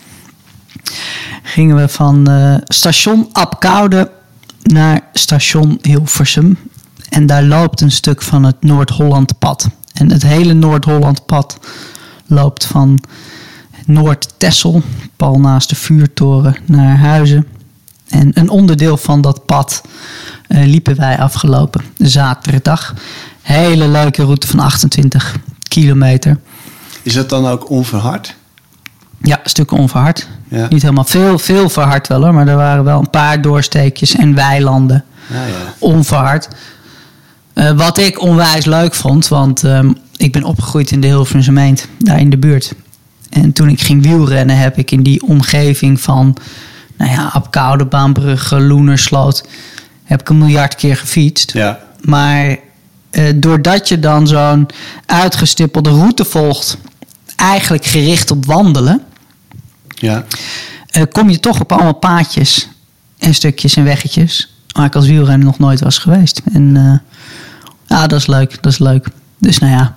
Gingen 1.42 1.76
we 1.76 1.88
van 1.88 2.30
uh, 2.30 2.54
station 2.64 3.28
Apkoude 3.32 4.10
naar 4.62 5.00
station 5.12 5.78
Hilversum. 5.82 6.58
En 7.08 7.26
daar 7.26 7.42
loopt 7.42 7.80
een 7.80 7.90
stuk 7.90 8.22
van 8.22 8.44
het 8.44 8.62
Noord-Holland-pad. 8.62 9.68
En 9.92 10.10
het 10.10 10.22
hele 10.22 10.52
Noord-Holland-pad 10.52 11.58
loopt 12.26 12.66
van 12.66 13.00
Noord-Tessel, 13.86 14.82
pal 15.16 15.40
naast 15.40 15.68
de 15.68 15.74
vuurtoren, 15.74 16.56
naar 16.66 16.96
Huizen. 16.96 17.46
En 18.08 18.30
een 18.34 18.48
onderdeel 18.48 18.96
van 18.96 19.20
dat 19.20 19.46
pad 19.46 19.82
uh, 20.48 20.64
liepen 20.64 20.96
wij 20.96 21.18
afgelopen 21.18 21.84
zaterdag. 21.96 22.94
Hele 23.42 23.88
leuke 23.88 24.22
route 24.22 24.46
van 24.46 24.60
28 24.60 25.36
kilometer. 25.68 26.38
Is 27.02 27.14
dat 27.14 27.28
dan 27.28 27.46
ook 27.46 27.70
onverhard? 27.70 28.34
Ja, 29.23 29.41
stukken 29.45 29.76
onverhard. 29.76 30.29
Ja. 30.49 30.67
Niet 30.69 30.83
helemaal 30.83 31.05
veel, 31.05 31.38
veel 31.38 31.69
verhard 31.69 32.09
wel 32.09 32.23
hoor, 32.23 32.35
maar 32.35 32.49
er 32.49 32.57
waren 32.57 32.85
wel 32.85 32.99
een 32.99 33.11
paar 33.11 33.43
doorsteekjes 33.43 34.17
en 34.17 34.35
weilanden 34.35 35.05
Ja, 35.26 35.47
ja. 35.47 35.75
onverhard. 35.79 36.49
Uh, 37.55 37.71
wat 37.71 37.99
ik 37.99 38.21
onwijs 38.21 38.64
leuk 38.64 38.95
vond, 38.95 39.29
want 39.29 39.62
um, 39.62 39.97
ik 40.17 40.33
ben 40.33 40.45
opgegroeid 40.45 40.91
in 40.91 41.00
de 41.00 41.07
Hilversumse 41.07 41.49
gemeente, 41.49 41.85
daar 41.99 42.21
in 42.21 42.31
de 42.31 42.38
buurt. 42.38 42.73
En 43.31 43.52
toen 43.52 43.69
ik 43.69 43.81
ging 43.81 44.02
wielrennen, 44.02 44.57
heb 44.57 44.79
ik 44.79 44.91
in 44.91 45.02
die 45.02 45.23
omgeving 45.23 46.00
van, 46.00 46.37
nou 46.97 47.11
ja, 47.11 47.31
Apkoude, 47.33 47.85
Baanbrugge, 47.85 48.61
Loenersloot, 48.61 49.45
heb 50.05 50.21
ik 50.21 50.29
een 50.29 50.38
miljard 50.38 50.75
keer 50.75 50.97
gefietst. 50.97 51.52
Ja. 51.52 51.79
Maar 52.00 52.57
uh, 53.11 53.25
doordat 53.35 53.88
je 53.88 53.99
dan 54.00 54.26
zo'n 54.26 54.69
uitgestippelde 55.07 55.91
route 55.91 56.25
volgt, 56.25 56.76
eigenlijk 57.37 57.85
gericht 57.85 58.31
op 58.31 58.47
wandelen, 58.47 59.02
Ja. 60.02 60.25
uh, 60.97 61.02
kom 61.12 61.30
je 61.30 61.40
toch 61.40 61.61
op 61.61 61.73
allemaal 61.73 61.94
paadjes 61.94 62.68
en 63.18 63.35
stukjes 63.35 63.76
en 63.76 63.85
weggetjes. 63.85 64.54
Waar 64.73 64.87
ik 64.87 64.94
als 64.94 65.06
wielrenner 65.06 65.47
nog 65.47 65.59
nooit 65.59 65.80
was 65.80 65.99
geweest. 65.99 66.42
En 66.52 66.75
uh, 66.76 66.99
ja, 67.87 68.06
dat 68.06 68.18
is 68.21 68.26
leuk, 68.26 68.62
dat 68.62 68.73
is 68.73 68.78
leuk. 68.78 69.06
Dus 69.38 69.59
nou 69.59 69.73
ja, 69.73 69.97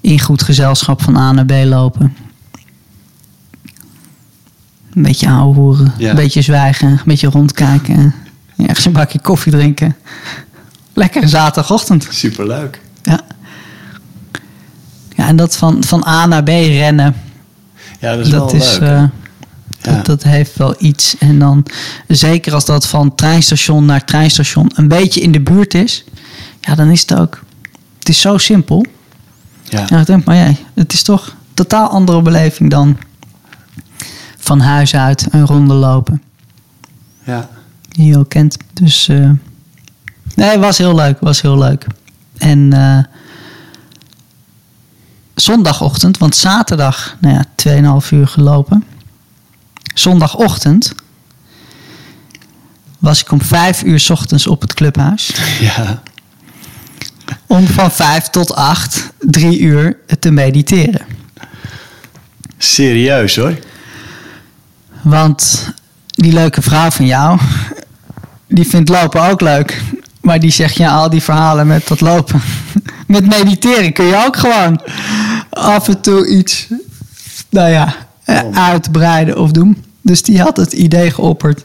in 0.00 0.20
goed 0.20 0.42
gezelschap 0.42 1.02
van 1.02 1.16
A 1.16 1.32
naar 1.32 1.44
B 1.46 1.52
lopen. 1.64 2.16
Een 4.94 5.02
beetje 5.02 5.28
Ja. 5.98 6.10
een 6.10 6.16
beetje 6.16 6.42
zwijgen, 6.42 6.88
een 6.88 7.00
beetje 7.04 7.28
rondkijken. 7.28 8.14
Ergens 8.56 8.84
een 8.84 8.92
bakje 8.92 9.20
koffie 9.20 9.52
drinken. 9.52 9.96
Lekkere 10.92 11.28
zaterdagochtend. 11.28 12.06
Superleuk. 12.10 12.80
Ja. 13.02 13.20
Ja, 15.16 15.26
en 15.26 15.36
dat 15.36 15.56
van, 15.56 15.84
van 15.84 16.06
A 16.06 16.26
naar 16.26 16.42
B 16.42 16.48
rennen. 16.48 17.14
Ja, 17.98 18.16
dat 18.16 18.24
is 18.26 18.30
dat 18.30 18.52
wel 18.52 18.60
is, 18.60 18.78
leuk. 18.78 18.88
eh, 18.88 19.02
Ja. 19.82 19.92
dat, 19.94 20.06
dat 20.06 20.22
heeft 20.22 20.56
wel 20.56 20.74
iets. 20.78 21.16
En 21.18 21.38
dan, 21.38 21.64
zeker 22.08 22.54
als 22.54 22.64
dat 22.64 22.86
van 22.86 23.14
treinstation 23.14 23.84
naar 23.84 24.04
treinstation 24.04 24.70
een 24.74 24.88
beetje 24.88 25.20
in 25.20 25.32
de 25.32 25.40
buurt 25.40 25.74
is. 25.74 26.04
Ja, 26.60 26.74
dan 26.74 26.90
is 26.90 27.00
het 27.00 27.14
ook. 27.14 27.42
Het 27.98 28.08
is 28.08 28.20
zo 28.20 28.38
simpel. 28.38 28.84
ja. 29.64 29.84
Ja, 29.88 30.00
ik 30.00 30.06
denk, 30.06 30.24
maar 30.24 30.36
jij, 30.36 30.56
het 30.74 30.92
is 30.92 31.02
toch 31.02 31.26
een 31.26 31.34
totaal 31.54 31.88
andere 31.88 32.22
beleving 32.22 32.70
dan 32.70 32.96
van 34.38 34.60
huis 34.60 34.94
uit 34.94 35.26
een 35.30 35.46
ronde 35.46 35.74
lopen. 35.74 36.22
ja. 37.24 37.48
Die 37.88 38.06
je 38.06 38.18
ook 38.18 38.28
kent. 38.28 38.56
Dus 38.72 39.08
eh, 39.08 39.30
nee, 40.34 40.48
het 40.50 40.60
was 40.60 40.78
heel 40.78 40.94
leuk. 40.94 41.20
was 41.20 41.40
heel 41.40 41.58
leuk. 41.58 41.86
En 42.38 42.72
eh, 42.72 42.98
zondagochtend, 45.40 46.18
want 46.18 46.36
zaterdag, 46.36 47.16
nou 47.20 47.34
ja, 47.34 47.44
2,5 48.02 48.08
uur 48.10 48.28
gelopen. 48.28 48.84
Zondagochtend 49.94 50.94
was 52.98 53.20
ik 53.20 53.32
om 53.32 53.42
5 53.42 53.82
uur 53.82 54.00
's 54.00 54.10
ochtends 54.10 54.46
op 54.46 54.60
het 54.60 54.74
clubhuis. 54.74 55.34
ja. 55.60 56.02
Om 57.46 57.66
van 57.66 57.90
5 57.90 58.28
tot 58.28 58.54
8, 58.54 59.08
3 59.18 59.58
uur 59.58 59.96
te 60.20 60.30
mediteren. 60.30 61.06
Serieus 62.58 63.36
hoor. 63.36 63.58
Want 65.02 65.72
die 66.06 66.32
leuke 66.32 66.62
vrouw 66.62 66.90
van 66.90 67.06
jou, 67.06 67.38
die 68.46 68.68
vindt 68.68 68.88
lopen 68.88 69.22
ook 69.22 69.40
leuk. 69.40 69.82
Maar 70.20 70.40
die 70.40 70.50
zegt, 70.50 70.76
ja, 70.76 70.90
al 70.90 71.10
die 71.10 71.22
verhalen 71.22 71.66
met 71.66 71.88
dat 71.88 72.00
lopen. 72.00 72.42
Met 73.08 73.26
mediteren 73.26 73.92
kun 73.92 74.04
je 74.04 74.24
ook 74.26 74.36
gewoon 74.36 74.80
af 75.50 75.88
en 75.88 76.00
toe 76.00 76.28
iets, 76.28 76.66
nou 77.50 77.70
ja, 77.70 77.94
eh, 78.24 78.40
uitbreiden 78.52 79.38
of 79.38 79.50
doen. 79.50 79.84
Dus 80.02 80.22
die 80.22 80.40
had 80.40 80.56
het 80.56 80.72
idee 80.72 81.10
geopperd 81.10 81.64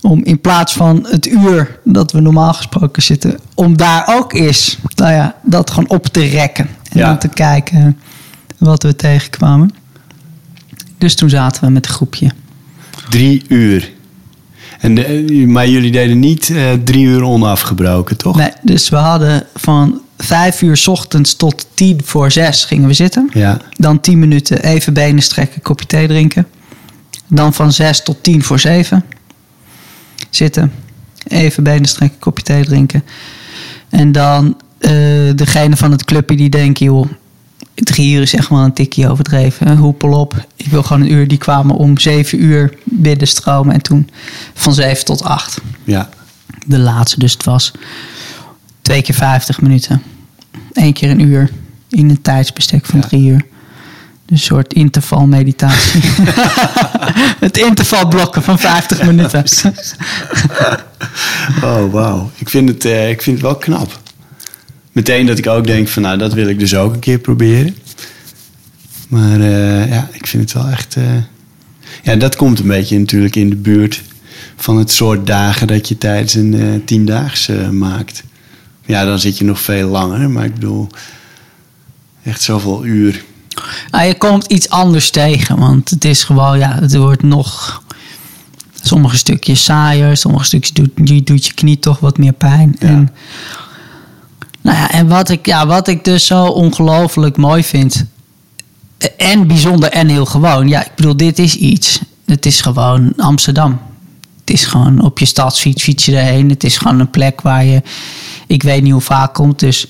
om 0.00 0.24
in 0.24 0.40
plaats 0.40 0.72
van 0.72 1.06
het 1.10 1.26
uur 1.26 1.78
dat 1.84 2.12
we 2.12 2.20
normaal 2.20 2.52
gesproken 2.54 3.02
zitten, 3.02 3.38
om 3.54 3.76
daar 3.76 4.04
ook 4.16 4.32
eens, 4.32 4.78
nou 4.96 5.12
ja, 5.12 5.34
dat 5.42 5.70
gewoon 5.70 5.88
op 5.88 6.06
te 6.06 6.24
rekken. 6.24 6.68
En 6.90 6.98
Ja. 6.98 7.06
dan 7.06 7.18
te 7.18 7.28
kijken 7.28 7.98
wat 8.58 8.82
we 8.82 8.96
tegenkwamen. 8.96 9.70
Dus 10.98 11.14
toen 11.14 11.30
zaten 11.30 11.64
we 11.64 11.70
met 11.70 11.86
een 11.86 11.92
groepje. 11.94 12.30
Drie 13.10 13.44
uur. 13.48 13.92
En 14.80 14.94
de- 14.94 15.44
maar 15.46 15.68
jullie 15.68 15.90
deden 15.92 16.18
niet 16.18 16.50
eh, 16.50 16.72
drie 16.84 17.04
uur 17.06 17.22
onafgebroken, 17.22 18.16
toch? 18.16 18.36
Nee, 18.36 18.50
dus 18.62 18.88
we 18.88 18.96
hadden 18.96 19.46
van 19.54 20.00
vijf 20.18 20.62
uur 20.62 20.76
's 20.76 20.86
ochtends 20.88 21.34
tot 21.34 21.66
tien 21.74 22.00
voor 22.04 22.30
zes 22.32 22.64
gingen 22.64 22.88
we 22.88 22.94
zitten. 22.94 23.30
Ja. 23.32 23.58
Dan 23.76 24.00
tien 24.00 24.18
minuten 24.18 24.62
even 24.62 24.92
benen 24.92 25.22
strekken, 25.22 25.62
kopje 25.62 25.86
thee 25.86 26.06
drinken. 26.06 26.46
Dan 27.28 27.54
van 27.54 27.72
zes 27.72 28.02
tot 28.02 28.22
tien 28.22 28.42
voor 28.42 28.58
zeven 28.60 29.04
zitten. 30.30 30.72
Even 31.28 31.62
benen 31.62 31.88
strekken, 31.88 32.18
kopje 32.18 32.44
thee 32.44 32.64
drinken. 32.64 33.04
En 33.88 34.12
dan 34.12 34.56
eh, 34.78 34.90
degene 35.34 35.76
van 35.76 35.90
het 35.90 36.04
clubje 36.04 36.36
die 36.36 36.48
denken, 36.48 36.86
joh, 36.86 37.06
drie 37.74 38.14
uur 38.14 38.22
is 38.22 38.34
echt 38.34 38.48
wel 38.48 38.58
een 38.58 38.72
tikje 38.72 39.10
overdreven. 39.10 39.68
hè, 39.68 39.74
Hoepel 39.76 40.12
op. 40.20 40.46
Ik 40.56 40.66
wil 40.66 40.82
gewoon 40.82 41.02
een 41.02 41.12
uur. 41.12 41.28
Die 41.28 41.38
kwamen 41.38 41.76
om 41.76 41.98
zeven 41.98 42.42
uur 42.42 42.74
binnenstromen. 42.84 43.74
En 43.74 43.82
toen 43.82 44.08
van 44.54 44.74
zeven 44.74 45.04
tot 45.04 45.22
acht 45.22 45.60
Ja. 45.84 46.08
de 46.66 46.78
laatste. 46.78 47.18
Dus 47.18 47.32
het 47.32 47.44
was 47.44 47.72
twee 48.86 49.02
keer 49.02 49.14
50 49.14 49.60
minuten. 49.60 50.02
Eén 50.72 50.92
keer 50.92 51.10
een 51.10 51.20
uur 51.20 51.50
in 51.88 52.10
een 52.10 52.22
tijdsbestek 52.22 52.86
van 52.86 53.00
Ja. 53.00 53.06
drie 53.06 53.28
uur. 53.30 53.44
Een 54.26 54.38
soort 54.38 54.72
intervalmeditatie. 54.72 56.00
het 57.46 57.56
intervalblokken 57.58 58.42
van 58.42 58.58
50 58.58 59.02
minuten. 59.02 59.44
Oh, 61.62 61.92
wauw. 61.92 62.30
Ik, 62.36 62.48
vind 62.48 62.68
het, 62.68 62.84
eh, 62.84 63.10
ik 63.10 63.22
vind 63.22 63.36
het 63.36 63.44
wel 63.46 63.56
knap. 63.56 64.00
Meteen 64.92 65.26
dat 65.26 65.38
ik 65.38 65.46
ook 65.46 65.66
denk 65.66 65.88
van, 65.88 66.02
nou, 66.02 66.18
dat 66.18 66.32
wil 66.32 66.48
ik 66.48 66.58
dus 66.58 66.74
ook 66.74 66.92
een 66.94 66.98
keer 67.00 67.18
proberen. 67.18 67.76
Maar 69.08 69.40
eh, 69.40 69.88
ja, 69.88 70.08
ik 70.12 70.26
vind 70.26 70.42
het 70.42 70.52
wel 70.52 70.68
echt... 70.72 70.96
eh, 70.96 71.04
Ja, 72.02 72.16
dat 72.16 72.36
komt 72.36 72.58
een 72.58 72.66
beetje 72.66 72.98
natuurlijk 72.98 73.36
in 73.36 73.50
de 73.50 73.56
buurt 73.56 74.02
van 74.56 74.76
het 74.78 74.90
soort 74.92 75.26
dagen 75.26 75.66
dat 75.66 75.88
je 75.88 75.98
tijdens 75.98 76.34
een 76.34 76.82
tiendaagse 76.84 77.72
maakt. 77.72 78.22
Ja, 78.86 79.04
dan 79.04 79.18
zit 79.18 79.38
je 79.38 79.44
nog 79.44 79.60
veel 79.60 79.88
langer, 79.88 80.30
maar 80.30 80.44
ik 80.44 80.54
bedoel... 80.54 80.88
Echt 82.26 82.42
zoveel 82.42 82.84
uur. 82.84 83.24
Nou, 83.90 84.06
je 84.06 84.18
komt 84.18 84.44
iets 84.44 84.68
anders 84.68 85.10
tegen, 85.10 85.58
want 85.58 85.90
het 85.90 86.04
is 86.04 86.24
gewoon, 86.24 86.58
ja, 86.58 86.74
het 86.80 86.96
wordt 86.96 87.22
nog. 87.22 87.82
Sommige 88.82 89.16
stukjes 89.16 89.64
saaier, 89.64 90.16
sommige 90.16 90.44
stukjes 90.44 90.72
doet, 90.72 90.90
je 90.94 91.22
doet 91.22 91.46
je 91.46 91.54
knie 91.54 91.78
toch 91.78 91.98
wat 91.98 92.18
meer 92.18 92.32
pijn. 92.32 92.76
Ja. 92.78 92.86
En, 92.86 93.14
nou 94.60 94.76
ja, 94.76 94.90
en 94.90 95.08
wat 95.08 95.28
ik, 95.28 95.46
ja, 95.46 95.66
wat 95.66 95.88
ik 95.88 96.04
dus 96.04 96.26
zo 96.26 96.44
ongelooflijk 96.44 97.36
mooi 97.36 97.64
vind, 97.64 98.04
en 99.16 99.46
bijzonder 99.46 99.90
en 99.90 100.08
heel 100.08 100.26
gewoon. 100.26 100.68
Ja, 100.68 100.84
ik 100.84 100.94
bedoel, 100.96 101.16
dit 101.16 101.38
is 101.38 101.56
iets. 101.56 102.00
Het 102.24 102.46
is 102.46 102.60
gewoon 102.60 103.12
Amsterdam. 103.16 103.80
Het 104.40 104.50
is 104.50 104.64
gewoon 104.64 105.00
op 105.02 105.18
je 105.18 105.24
stadsfiets 105.24 105.82
fiets 105.82 106.04
je 106.04 106.16
erheen. 106.16 106.50
Het 106.50 106.64
is 106.64 106.76
gewoon 106.76 107.00
een 107.00 107.10
plek 107.10 107.40
waar 107.40 107.64
je, 107.64 107.82
ik 108.46 108.62
weet 108.62 108.82
niet 108.82 108.92
hoe 108.92 109.00
vaak 109.00 109.34
komt, 109.34 109.58
dus 109.58 109.86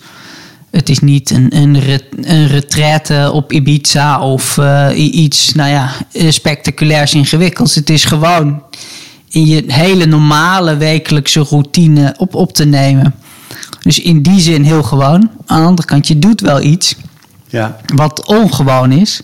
het 0.71 0.89
is 0.89 0.99
niet 0.99 1.31
een, 1.31 1.57
een, 1.57 1.81
ret- 1.81 2.05
een 2.21 2.47
retraite 2.47 3.31
op 3.33 3.53
Ibiza 3.53 4.21
of 4.21 4.59
eh, 4.59 4.89
iets 4.95 5.53
nou 5.55 5.71
ja, 5.71 5.91
spectaculairs 6.31 7.15
ingewikkelds. 7.15 7.75
Het 7.75 7.91
is 7.91 8.05
gewoon 8.05 8.63
in 9.29 9.47
je 9.47 9.65
hele 9.67 10.07
normale 10.07 10.77
wekelijkse 10.77 11.41
routine 11.41 12.15
op, 12.19 12.35
op 12.35 12.53
te 12.53 12.65
nemen. 12.65 13.15
Dus 13.81 14.01
in 14.01 14.23
die 14.23 14.41
zin 14.41 14.63
heel 14.63 14.83
gewoon. 14.83 15.31
Aan 15.47 15.61
de 15.61 15.67
andere 15.67 15.89
kant, 15.89 16.07
je 16.09 16.19
doet 16.19 16.41
wel 16.41 16.63
iets 16.63 16.95
Ja, 17.49 17.77
wat 17.95 18.27
ongewoon 18.27 18.93
is. 18.93 19.21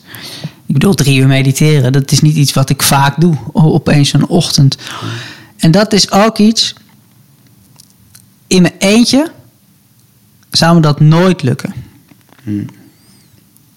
Ik 0.66 0.78
bedoel, 0.78 0.94
drie 0.94 1.18
uur 1.20 1.26
mediteren, 1.26 1.92
dat 1.92 2.10
is 2.12 2.20
niet 2.20 2.36
iets 2.36 2.52
wat 2.52 2.70
ik 2.70 2.82
vaak 2.82 3.20
doe. 3.20 3.34
Opeens 3.52 4.12
een 4.12 4.26
ochtend. 4.26 4.76
En 5.58 5.70
dat 5.70 5.92
is 5.92 6.10
ook 6.10 6.38
iets. 6.38 6.74
In 8.52 8.62
mijn 8.62 8.74
eentje 8.78 9.30
zou 10.50 10.74
me 10.74 10.80
dat 10.80 11.00
nooit 11.00 11.42
lukken. 11.42 11.74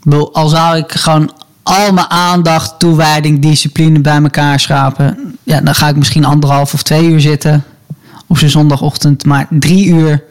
Bedoel, 0.04 0.34
al 0.34 0.48
zou 0.50 0.78
ik 0.78 0.92
gewoon 0.92 1.34
al 1.64 1.94
mijn 1.94 2.10
aandacht, 2.10 2.80
toewijding, 2.80 3.42
discipline 3.42 4.00
bij 4.00 4.22
elkaar 4.22 4.60
schrapen. 4.60 5.38
Ja, 5.44 5.62
dan 5.62 5.76
ga 5.76 5.88
ik 5.88 5.96
misschien 5.96 6.26
anderhalf 6.26 6.74
of 6.74 6.84
twee 6.84 7.10
uur 7.10 7.22
zitten. 7.22 7.64
Op 8.28 8.38
zo'n 8.38 8.50
zondagochtend. 8.50 9.26
Maar 9.26 9.48
drie 9.50 9.86
uur, 9.88 10.24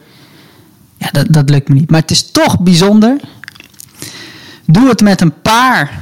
ja, 0.97 1.09
dat, 1.11 1.25
dat 1.29 1.49
lukt 1.49 1.69
me 1.69 1.75
niet. 1.75 1.89
Maar 1.89 2.01
het 2.01 2.11
is 2.11 2.31
toch 2.31 2.59
bijzonder 2.59 3.19
Doe 4.65 4.89
het 4.89 5.01
met 5.01 5.21
een 5.21 5.41
paar 5.41 5.99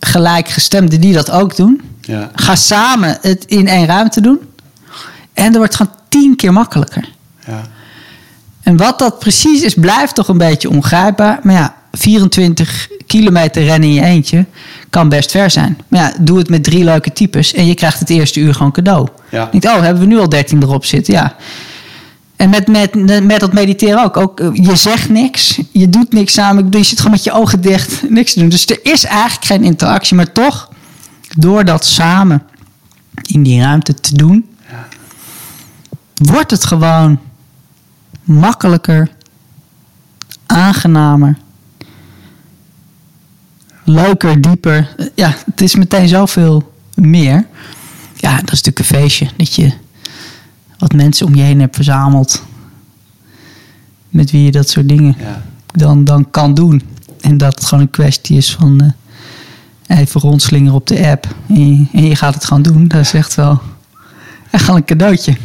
gelijkgestemden 0.00 1.00
die 1.00 1.12
dat 1.12 1.30
ook 1.30 1.56
doen. 1.56 1.80
ja, 2.00 2.30
Ga 2.34 2.56
samen 2.56 3.18
het 3.20 3.44
in 3.44 3.68
één 3.68 3.86
ruimte 3.86 4.20
doen. 4.20 4.38
En 5.32 5.46
dat 5.46 5.56
wordt 5.56 5.76
gewoon 5.76 5.94
tien 6.08 6.36
keer 6.36 6.52
makkelijker. 6.52 7.18
Ja. 7.46 7.62
En 8.62 8.76
wat 8.76 8.98
dat 8.98 9.18
precies 9.18 9.62
is, 9.62 9.74
blijft 9.74 10.14
toch 10.14 10.28
een 10.28 10.38
beetje 10.38 10.70
ongrijpbaar. 10.70 11.38
Maar 11.42 11.54
ja, 11.54 11.74
24 11.92 12.88
kilometer 13.06 13.62
rennen 13.64 13.88
in 13.88 13.94
je 13.94 14.02
eentje 14.02 14.44
kan 14.90 15.08
best 15.08 15.30
ver 15.30 15.50
zijn. 15.50 15.78
Maar 15.88 16.00
ja, 16.00 16.12
doe 16.20 16.38
het 16.38 16.48
met 16.48 16.64
drie 16.64 16.84
leuke 16.84 17.12
types 17.12 17.52
en 17.54 17.66
je 17.66 17.74
krijgt 17.74 17.98
het 17.98 18.10
eerste 18.10 18.40
uur 18.40 18.54
gewoon 18.54 18.72
cadeau. 18.72 19.08
Ja. 19.30 19.48
Niet, 19.52 19.66
oh, 19.66 19.80
hebben 19.80 20.02
we 20.02 20.08
nu 20.08 20.18
al 20.18 20.28
13 20.28 20.62
erop 20.62 20.84
zitten? 20.84 21.14
Ja. 21.14 21.36
En 22.36 22.50
met, 22.50 22.68
met, 22.68 22.94
met 23.24 23.40
dat 23.40 23.52
mediteren 23.52 24.04
ook. 24.04 24.16
ook. 24.16 24.40
eh, 24.40 24.48
Je 24.52 24.76
zegt 24.76 25.08
niks, 25.08 25.60
je 25.72 25.88
doet 25.88 26.12
niks 26.12 26.32
samen. 26.32 26.66
Je 26.70 26.82
zit 26.82 26.96
gewoon 26.98 27.12
met 27.12 27.24
je 27.24 27.32
ogen 27.32 27.60
dicht, 27.60 28.02
niks 28.10 28.32
te 28.32 28.40
doen. 28.40 28.48
Dus 28.48 28.66
er 28.66 28.78
is 28.82 29.04
eigenlijk 29.04 29.44
geen 29.44 29.64
interactie. 29.64 30.16
Maar 30.16 30.32
toch, 30.32 30.68
door 31.36 31.64
dat 31.64 31.84
samen 31.84 32.42
in 33.22 33.42
die 33.42 33.60
ruimte 33.62 33.94
te 33.94 34.14
doen, 34.16 34.46
wordt 36.14 36.50
het 36.50 36.64
gewoon 36.64 37.18
makkelijker, 38.30 39.10
aangenamer, 40.46 41.36
leuker, 43.84 44.40
dieper. 44.40 44.94
Ja, 45.14 45.34
het 45.44 45.60
is 45.60 45.74
meteen 45.74 46.08
zoveel 46.08 46.72
meer. 46.94 47.46
Ja, 48.16 48.36
dat 48.36 48.52
is 48.52 48.62
natuurlijk 48.62 48.78
een 48.78 48.84
feestje. 48.84 49.28
Dat 49.36 49.54
je 49.54 49.72
wat 50.78 50.92
mensen 50.92 51.26
om 51.26 51.34
je 51.34 51.42
heen 51.42 51.60
hebt 51.60 51.74
verzameld. 51.74 52.42
Met 54.08 54.30
wie 54.30 54.42
je 54.44 54.50
dat 54.50 54.68
soort 54.68 54.88
dingen 54.88 55.14
ja. 55.18 55.42
dan, 55.66 56.04
dan 56.04 56.30
kan 56.30 56.54
doen. 56.54 56.82
En 57.20 57.38
dat 57.38 57.54
het 57.54 57.64
gewoon 57.64 57.84
een 57.84 57.90
kwestie 57.90 58.36
is 58.36 58.54
van 58.54 58.94
eh, 59.86 59.98
even 59.98 60.20
rondslingeren 60.20 60.74
op 60.74 60.86
de 60.86 61.06
app. 61.06 61.26
En 61.48 61.76
je, 61.76 61.86
en 61.92 62.06
je 62.06 62.16
gaat 62.16 62.34
het 62.34 62.44
gewoon 62.44 62.62
doen. 62.62 62.88
Dat 62.88 63.00
is 63.00 63.12
echt 63.12 63.34
wel 63.34 63.60
echt 64.50 64.66
wel 64.66 64.76
een 64.76 64.84
cadeautje. 64.84 65.36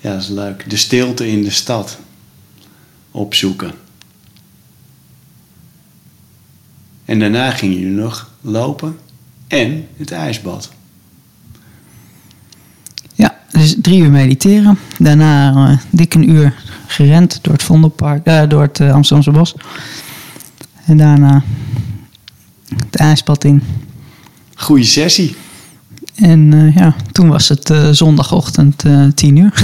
Ja, 0.00 0.12
dat 0.12 0.22
is 0.22 0.28
leuk. 0.28 0.70
De 0.70 0.76
stilte 0.76 1.28
in 1.28 1.42
de 1.42 1.50
stad 1.50 1.98
opzoeken. 3.10 3.72
En 7.04 7.18
daarna 7.18 7.50
gingen 7.50 7.78
jullie 7.78 8.00
nog 8.00 8.30
lopen 8.40 8.98
en 9.46 9.86
het 9.96 10.10
ijsbad. 10.10 10.70
Ja, 13.14 13.38
dus 13.50 13.76
drie 13.82 14.00
uur 14.00 14.10
mediteren. 14.10 14.78
Daarna 14.98 15.54
eh, 15.70 15.78
dik 15.90 16.14
een 16.14 16.30
uur 16.30 16.54
gerend 16.86 17.38
door 17.42 17.52
het 17.52 17.62
Vondelpark, 17.62 18.26
eh, 18.26 18.48
door 18.48 18.62
het 18.62 18.80
eh, 18.80 18.92
Amsterdamse 18.92 19.30
bos. 19.30 19.54
En 20.84 20.96
daarna 20.96 21.42
het 22.76 22.96
ijsbad 22.96 23.44
in. 23.44 23.62
Goeie 24.54 24.84
sessie. 24.84 25.36
En 26.20 26.52
eh, 26.52 26.76
ja, 26.76 26.94
toen 27.12 27.28
was 27.28 27.48
het 27.48 27.70
eh, 27.70 27.88
zondagochtend 27.90 28.84
eh, 28.84 29.04
tien 29.14 29.36
uur. 29.36 29.52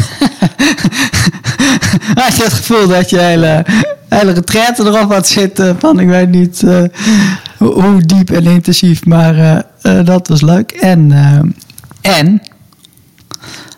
had 2.24 2.36
je 2.36 2.42
het 2.42 2.52
gevoel 2.52 2.88
dat 2.88 3.10
je 3.10 3.18
hele, 3.18 3.66
hele 4.08 4.32
retraite 4.32 4.82
erop 4.84 5.12
had 5.12 5.28
zitten. 5.28 5.80
Van 5.80 6.00
ik 6.00 6.08
weet 6.08 6.28
niet 6.28 6.60
hoe, 7.58 7.82
hoe 7.82 8.00
diep 8.02 8.30
en 8.30 8.44
intensief, 8.44 9.04
maar 9.04 9.64
dat 10.04 10.28
was 10.28 10.40
leuk. 10.40 10.70
En, 10.70 11.12
en 12.00 12.42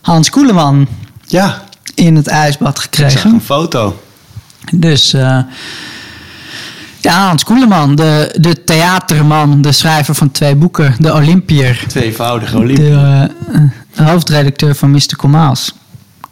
Hans 0.00 0.30
Koeleman 0.30 0.88
Ja, 1.26 1.62
in 1.94 2.16
het 2.16 2.26
ijsbad 2.26 2.68
ik 2.76 2.94
zag 2.94 3.10
gekregen. 3.10 3.30
een 3.32 3.40
foto. 3.40 4.00
Dus 4.74 5.14
ja, 7.00 7.26
Hans 7.26 7.44
Koeleman, 7.44 7.94
de, 7.94 8.34
de 8.40 8.64
theaterman, 8.64 9.62
de 9.62 9.72
schrijver 9.72 10.14
van 10.14 10.30
twee 10.30 10.54
boeken, 10.54 10.94
de 10.98 11.12
Olympier. 11.14 11.84
Tweevoudige 11.87 12.56
Olympia. 12.56 13.26
De 13.26 13.68
eh, 13.94 14.06
hoofdredacteur 14.06 14.74
van 14.74 14.90
Mr. 14.90 15.16
Komaals. 15.16 15.74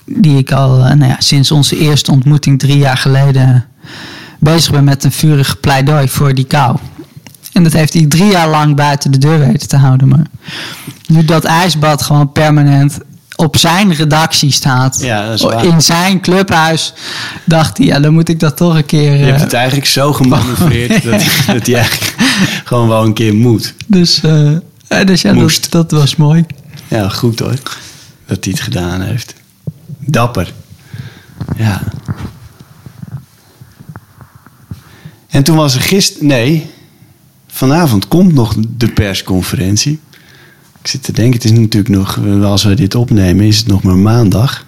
Die 0.04 0.38
ik 0.38 0.52
al 0.52 0.84
eh, 0.84 0.94
nou 0.94 1.10
ja, 1.10 1.16
sinds 1.18 1.50
onze 1.50 1.78
eerste 1.78 2.10
ontmoeting 2.10 2.58
drie 2.58 2.78
jaar 2.78 2.96
geleden 2.96 3.64
bezig 4.38 4.72
ben 4.72 4.84
met 4.84 5.04
een 5.04 5.12
vurig 5.12 5.60
pleidooi 5.60 6.08
voor 6.08 6.34
die 6.34 6.44
kou. 6.44 6.76
En 7.52 7.62
dat 7.62 7.72
heeft 7.72 7.92
hij 7.92 8.06
drie 8.06 8.30
jaar 8.30 8.48
lang 8.48 8.76
buiten 8.76 9.12
de 9.12 9.18
deur 9.18 9.38
weten 9.38 9.68
te 9.68 9.76
houden. 9.76 10.08
Maar 10.08 10.26
nu 11.06 11.24
dat 11.24 11.44
ijsbad 11.44 12.02
gewoon 12.02 12.32
permanent 12.32 12.98
op 13.36 13.56
zijn 13.56 13.94
redactie 13.94 14.50
staat. 14.50 14.98
Ja, 15.00 15.26
dat 15.26 15.34
is 15.34 15.42
waar. 15.42 15.64
in 15.64 15.82
zijn 15.82 16.20
clubhuis. 16.20 16.92
Dacht 17.44 17.78
hij, 17.78 17.86
ja, 17.86 18.00
dan 18.00 18.12
moet 18.12 18.28
ik 18.28 18.40
dat 18.40 18.56
toch 18.56 18.74
een 18.74 18.86
keer. 18.86 19.12
Je 19.12 19.18
eh, 19.18 19.26
hebt 19.26 19.40
het 19.40 19.52
eigenlijk 19.52 19.86
zo 19.86 20.12
gemanoeuvreerd 20.12 21.02
dat, 21.10 21.24
dat 21.46 21.66
hij 21.66 21.74
eigenlijk 21.74 22.14
gewoon 22.64 22.88
wel 22.88 23.04
een 23.04 23.14
keer 23.14 23.34
moet. 23.34 23.74
dus, 23.86 24.20
eh, 24.20 24.52
eh, 24.88 25.06
dus 25.06 25.22
ja, 25.22 25.32
dat, 25.32 25.66
dat 25.68 25.90
was 25.90 26.16
mooi. 26.16 26.44
Ja, 26.88 27.08
goed 27.08 27.38
hoor. 27.38 27.58
Dat 28.26 28.44
hij 28.44 28.52
het 28.52 28.60
gedaan 28.60 29.00
heeft. 29.00 29.34
Dapper. 29.98 30.52
Ja. 31.56 31.82
En 35.28 35.42
toen 35.42 35.56
was 35.56 35.74
er 35.74 35.80
gisteren... 35.80 36.26
Nee, 36.26 36.70
vanavond 37.46 38.08
komt 38.08 38.34
nog 38.34 38.54
de 38.76 38.88
persconferentie. 38.88 40.00
Ik 40.86 40.92
zit 40.92 41.02
te 41.02 41.12
denken, 41.12 41.34
het 41.34 41.44
is 41.44 41.58
natuurlijk 41.58 41.94
nog... 41.94 42.20
Als 42.42 42.64
we 42.64 42.74
dit 42.74 42.94
opnemen, 42.94 43.46
is 43.46 43.58
het 43.58 43.66
nog 43.66 43.82
maar 43.82 43.96
maandag. 43.96 44.66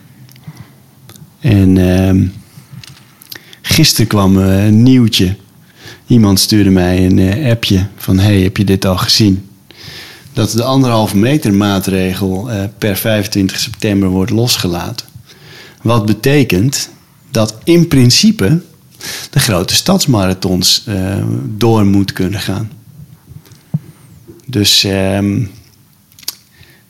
En 1.40 1.78
ehm 1.78 2.26
gisteren 3.62 4.06
kwam 4.06 4.40
eh, 4.40 4.66
een 4.66 4.82
nieuwtje. 4.82 5.36
Iemand 6.06 6.40
stuurde 6.40 6.70
mij 6.70 7.06
een 7.06 7.18
eh, 7.18 7.50
appje 7.50 7.86
van... 7.96 8.18
hey, 8.18 8.40
heb 8.40 8.56
je 8.56 8.64
dit 8.64 8.84
al 8.84 8.96
gezien? 8.96 9.48
dat 10.32 10.50
de 10.50 10.62
anderhalve 10.62 11.16
meter 11.16 11.54
maatregel 11.54 12.50
eh, 12.50 12.64
per 12.78 12.96
25 12.96 13.58
september 13.58 14.08
wordt 14.08 14.30
losgelaten. 14.30 15.06
Wat 15.82 16.06
betekent 16.06 16.90
dat 17.30 17.58
in 17.64 17.88
principe 17.88 18.60
de 19.30 19.40
grote 19.40 19.74
stadsmarathons 19.74 20.84
door 21.44 21.86
moet 21.86 22.12
kunnen 22.12 22.40
gaan. 22.40 22.70
Dus 24.46 24.84
ehm 24.84 25.40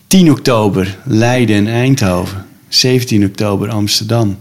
10 0.08 0.30
oktober 0.30 0.98
Leiden 1.04 1.56
en 1.56 1.66
Eindhoven. 1.66 2.46
17 2.68 3.24
oktober 3.24 3.70
Amsterdam. 3.70 4.38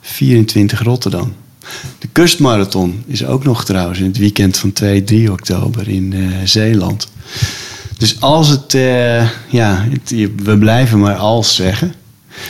24 0.00 0.82
Rotterdam. 0.82 1.32
De 1.98 2.08
kustmarathon 2.12 3.02
is 3.06 3.24
ook 3.24 3.44
nog 3.44 3.64
trouwens 3.64 3.98
in 3.98 4.04
het 4.04 4.18
weekend 4.18 4.58
van 4.58 4.72
2, 4.72 5.04
3 5.04 5.32
oktober 5.32 5.88
in 5.88 6.12
eh, 6.12 6.20
Zeeland. 6.44 7.08
Dus 7.98 8.20
als 8.20 8.48
het, 8.48 8.74
eh, 8.74 9.28
ja, 9.48 9.86
we 10.36 10.58
blijven 10.58 10.98
maar 10.98 11.16
als 11.16 11.54
zeggen. 11.54 11.94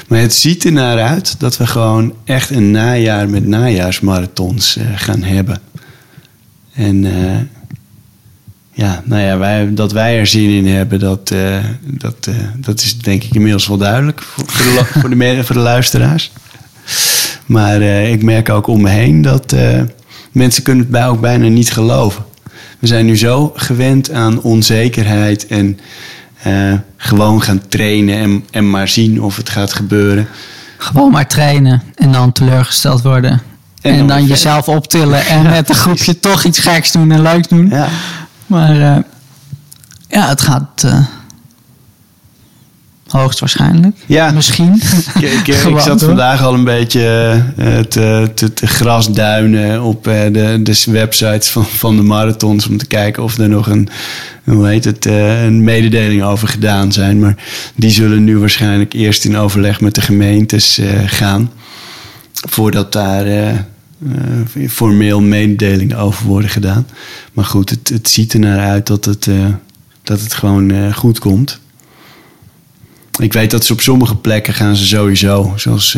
Maar 0.08 0.20
het 0.20 0.34
ziet 0.34 0.64
er 0.64 0.72
naar 0.72 0.98
uit 0.98 1.40
dat 1.40 1.56
we 1.56 1.66
gewoon 1.66 2.14
echt 2.24 2.50
een 2.50 2.70
najaar 2.70 3.28
met 3.28 3.46
najaarsmarathons 3.46 4.76
eh, 4.76 4.84
gaan 4.94 5.22
hebben. 5.22 5.60
En 6.72 7.04
ja, 8.72 9.02
nou 9.04 9.22
ja, 9.22 9.38
wij, 9.38 9.74
dat 9.74 9.92
wij 9.92 10.18
er 10.18 10.26
zin 10.26 10.50
in 10.50 10.66
hebben, 10.66 10.98
dat, 10.98 11.30
eh, 11.30 11.64
dat, 11.80 12.26
eh, 12.26 12.34
dat 12.56 12.80
is 12.80 12.98
denk 12.98 13.22
ik 13.24 13.34
inmiddels 13.34 13.66
wel 13.66 13.76
duidelijk 13.76 14.22
voor, 14.22 14.44
voor, 14.46 14.64
de, 14.64 14.84
voor, 15.00 15.10
de, 15.10 15.44
voor 15.44 15.54
de 15.54 15.62
luisteraars. 15.62 16.32
Maar 17.46 17.80
eh, 17.80 18.12
ik 18.12 18.22
merk 18.22 18.48
ook 18.48 18.66
om 18.66 18.80
me 18.80 18.88
heen 18.88 19.22
dat 19.22 19.54
mensen 20.32 20.62
kunnen 20.62 20.82
het 20.82 20.92
bij 20.92 21.06
ook 21.06 21.20
bijna 21.20 21.48
niet 21.48 21.72
geloven. 21.72 22.24
We 22.78 22.86
zijn 22.86 23.06
nu 23.06 23.16
zo 23.16 23.52
gewend 23.54 24.12
aan 24.12 24.42
onzekerheid 24.42 25.46
en 25.46 25.78
gewoon 26.96 27.42
gaan 27.42 27.68
trainen 27.68 28.16
en, 28.16 28.44
en 28.50 28.70
maar 28.70 28.88
zien 28.88 29.22
of 29.22 29.36
het 29.36 29.48
gaat 29.48 29.72
gebeuren. 29.72 30.28
Gewoon 30.78 31.10
maar 31.10 31.28
trainen 31.28 31.82
en 31.94 32.12
dan 32.12 32.32
teleurgesteld 32.32 33.02
worden. 33.02 33.42
En 33.80 33.94
En, 33.94 34.06
dan 34.06 34.26
jezelf 34.26 34.68
optillen 34.68 35.26
en 35.26 35.42
met 35.42 35.68
een 35.68 35.74
groepje 35.74 36.20
toch 36.20 36.44
iets 36.44 36.58
geks 36.58 36.92
doen 36.92 37.10
en 37.10 37.22
leuks 37.22 37.48
doen. 37.48 37.68
Ja, 37.68 37.88
Maar 38.50 38.80
eh, 38.80 39.02
ja, 40.08 40.28
het 40.28 40.40
gaat 40.40 40.82
eh, 40.84 41.06
hoogstwaarschijnlijk. 43.08 43.96
Ja. 44.06 44.30
Misschien. 44.30 44.74
Ik, 45.20 45.46
ik, 45.46 45.46
ik 45.46 45.78
zat 45.80 46.02
vandaag 46.02 46.42
al 46.42 46.54
een 46.54 46.64
beetje 46.64 47.42
eh, 47.56 47.78
te, 47.78 48.30
te, 48.34 48.52
te 48.52 48.66
grasduinen 48.66 49.82
op 49.82 50.04
de, 50.04 50.58
de 50.62 50.82
websites 50.90 51.48
van, 51.48 51.64
van 51.64 51.96
de 51.96 52.02
marathons 52.02 52.68
om 52.68 52.76
te 52.76 52.86
kijken 52.86 53.22
of 53.22 53.38
er 53.38 53.48
nog 53.48 53.66
een, 53.66 53.88
hoe 54.44 54.66
heet 54.66 54.84
het, 54.84 55.04
een 55.04 55.64
mededeling 55.64 56.22
over 56.22 56.48
gedaan 56.48 56.92
zijn. 56.92 57.18
Maar 57.18 57.36
die 57.74 57.90
zullen 57.90 58.24
nu 58.24 58.38
waarschijnlijk 58.38 58.92
eerst 58.92 59.24
in 59.24 59.36
overleg 59.36 59.80
met 59.80 59.94
de 59.94 60.00
gemeentes 60.00 60.80
gaan. 61.06 61.50
Voordat 62.32 62.92
daar 62.92 63.26
eh, 64.08 64.68
formeel 64.68 65.20
mededelingen 65.20 65.96
over 65.96 66.26
worden 66.26 66.50
gedaan. 66.50 66.86
Maar 67.32 67.44
goed, 67.44 67.70
het, 67.70 67.88
het 67.88 68.08
ziet 68.08 68.32
er 68.32 68.38
naar 68.38 68.58
uit 68.58 68.86
dat 68.86 69.04
het, 69.04 69.26
eh, 69.26 69.46
dat 70.02 70.20
het 70.20 70.34
gewoon 70.34 70.70
eh, 70.70 70.94
goed 70.94 71.18
komt. 71.18 71.60
Ik 73.18 73.32
weet 73.32 73.50
dat 73.50 73.64
ze 73.64 73.72
op 73.72 73.80
sommige 73.80 74.16
plekken 74.16 74.54
gaan 74.54 74.76
ze 74.76 74.86
sowieso, 74.86 75.52
zoals 75.56 75.96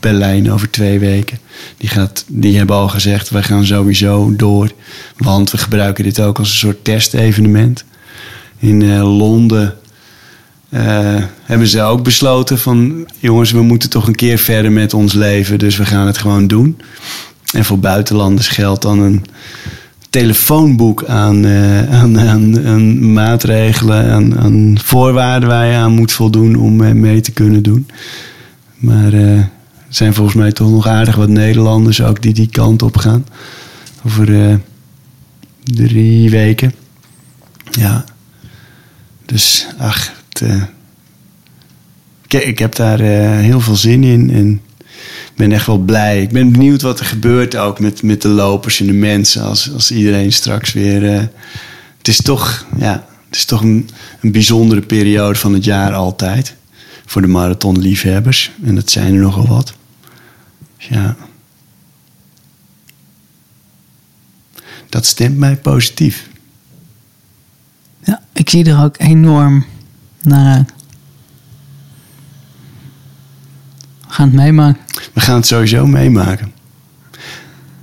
Berlijn 0.00 0.52
over 0.52 0.70
twee 0.70 0.98
weken. 0.98 1.38
Die, 1.76 1.88
gaat, 1.88 2.24
die 2.28 2.56
hebben 2.56 2.76
al 2.76 2.88
gezegd, 2.88 3.30
wij 3.30 3.42
gaan 3.42 3.64
sowieso 3.64 4.36
door. 4.36 4.72
Want 5.16 5.50
we 5.50 5.58
gebruiken 5.58 6.04
dit 6.04 6.20
ook 6.20 6.38
als 6.38 6.48
een 6.50 6.56
soort 6.56 6.84
testevenement. 6.84 7.84
In 8.58 8.98
Londen 9.00 9.74
eh, 10.74 11.22
hebben 11.42 11.66
ze 11.66 11.82
ook 11.82 12.02
besloten 12.02 12.58
van... 12.58 13.06
jongens, 13.18 13.50
we 13.50 13.62
moeten 13.62 13.90
toch 13.90 14.06
een 14.06 14.14
keer 14.14 14.38
verder 14.38 14.72
met 14.72 14.94
ons 14.94 15.12
leven, 15.12 15.58
dus 15.58 15.76
we 15.76 15.84
gaan 15.84 16.06
het 16.06 16.18
gewoon 16.18 16.46
doen. 16.46 16.80
En 17.52 17.64
voor 17.64 17.78
buitenlanders 17.78 18.48
geldt 18.48 18.82
dan 18.82 18.98
een 18.98 19.24
telefoonboek 20.10 21.04
aan, 21.04 21.44
eh, 21.44 22.02
aan, 22.02 23.12
maatregelen, 23.12 24.36
aan, 24.38 24.78
voorwaarden 24.82 25.48
waar 25.48 25.66
je 25.66 25.76
aan 25.76 25.92
moet 25.92 26.12
voldoen 26.12 26.56
om 26.56 26.82
eh, 26.82 26.92
mee 26.92 27.20
te 27.20 27.32
kunnen 27.32 27.62
doen. 27.62 27.86
Maar 28.76 29.12
er 29.12 29.50
zijn 29.88 30.14
volgens 30.14 30.36
mij 30.36 30.52
toch 30.52 30.70
nog 30.70 30.86
aardig 30.86 31.16
wat 31.16 31.28
Nederlanders 31.28 32.02
ook 32.02 32.22
die 32.22 32.34
die 32.34 32.48
kant 32.50 32.82
op 32.82 32.96
gaan. 32.96 33.26
Over 34.06 34.60
drie 35.64 36.30
weken. 36.30 36.74
Ja. 37.70 38.04
Dus, 39.26 39.66
ach, 39.78 40.12
het, 40.38 40.48
eh, 40.48 40.62
ik, 42.40 42.58
heb 42.58 42.74
daar 42.74 43.00
eh, 43.00 43.38
heel 43.38 43.60
veel 43.60 43.76
zin 43.76 44.04
in. 44.04 44.30
En 44.30 44.60
ben 45.36 45.52
echt 45.52 45.66
wel 45.66 45.78
blij. 45.78 46.22
Ik 46.22 46.30
ben 46.30 46.52
benieuwd 46.52 46.82
wat 46.82 47.00
er 47.00 47.06
gebeurt 47.06 47.56
ook 47.56 47.80
met, 47.80 48.02
met 48.02 48.22
de 48.22 48.28
lopers 48.28 48.80
en 48.80 48.86
de 48.86 48.92
mensen. 48.92 49.42
Als, 49.42 49.72
als 49.72 49.90
iedereen 49.90 50.32
straks 50.32 50.72
weer. 50.72 51.14
eh, 51.14 51.22
het 51.98 52.08
is 52.08 52.22
toch, 52.22 52.66
ja, 52.78 53.06
het 53.26 53.36
is 53.36 53.44
toch 53.44 53.62
een, 53.62 53.88
een 54.20 54.32
bijzondere 54.32 54.80
periode 54.80 55.38
van 55.38 55.54
het 55.54 55.64
jaar 55.64 55.92
altijd. 55.92 56.54
Voor 57.06 57.22
de 57.22 57.28
marathonliefhebbers. 57.28 58.50
En 58.64 58.74
dat 58.74 58.90
zijn 58.90 59.14
er 59.14 59.20
nogal 59.20 59.46
wat. 59.46 59.74
Dus 60.76 60.86
ja. 60.88 61.16
Dat 64.88 65.06
stemt 65.06 65.38
mij 65.38 65.56
positief. 65.56 66.28
Ja, 68.04 68.22
ik 68.32 68.50
zie 68.50 68.64
er 68.64 68.82
ook 68.82 68.94
enorm 68.98 69.64
naar 70.24 70.54
uit. 70.54 70.72
We 74.06 74.12
gaan 74.20 74.26
het 74.26 74.36
meemaken. 74.36 74.80
We 75.12 75.20
gaan 75.20 75.36
het 75.36 75.46
sowieso 75.46 75.86
meemaken. 75.86 76.52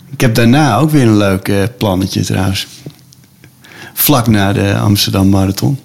Ik 0.10 0.21
heb 0.21 0.36
daarna 0.36 0.75
ook 0.77 0.89
weer 0.89 1.08
een 1.08 1.17
leuk 1.17 1.47
eh, 1.47 1.63
plannetje 1.77 2.23
trouwens. 2.23 2.67
Vlak 3.93 4.27
na 4.27 4.54
de 4.54 4.77
Amsterdam 4.77 5.30
Marathon. 5.30 5.80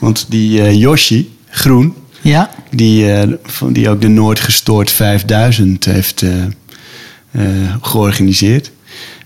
Want 0.00 0.26
die 0.28 0.62
eh 0.62 0.74
Yoshi, 0.78 1.36
groen, 1.48 1.94
Ja, 2.20 2.50
die, 2.70 3.06
van, 3.42 3.72
die 3.72 3.88
ook 3.88 4.00
de 4.00 4.08
Noordgestoord 4.08 4.90
5000 4.90 5.84
heeft 5.84 6.24
georganiseerd. 7.80 8.70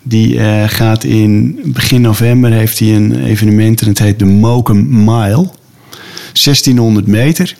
Die 0.02 0.38
gaat 0.68 1.04
in 1.04 1.60
begin 1.64 2.00
november 2.00 2.52
heeft 2.52 2.78
hij 2.78 2.96
een 2.96 3.24
evenement 3.24 3.80
en 3.80 3.88
het 3.88 3.98
heet 3.98 4.18
de 4.18 4.24
Mokum 4.24 5.04
Mile. 5.04 5.50
1600 6.44 7.06
meter 7.06 7.56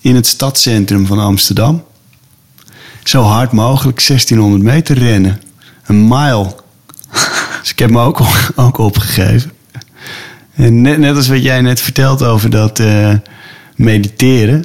in 0.00 0.14
het 0.14 0.26
stadscentrum 0.26 1.06
van 1.06 1.18
Amsterdam. 1.18 1.84
Zo 3.04 3.22
hard 3.22 3.52
mogelijk 3.52 4.06
1600 4.06 4.62
meter 4.62 4.98
rennen. 4.98 5.40
Een 5.86 6.08
mile. 6.08 6.54
Dus 7.60 7.72
ik 7.72 7.78
heb 7.78 7.90
me 7.90 8.00
ook, 8.00 8.20
ook 8.56 8.78
opgegeven. 8.78 9.52
En 10.54 10.82
net, 10.82 10.98
net 10.98 11.16
als 11.16 11.28
wat 11.28 11.42
jij 11.42 11.60
net 11.60 11.80
vertelt 11.80 12.22
over 12.22 12.50
dat 12.50 12.78
eh, 12.78 13.12
mediteren. 13.76 14.64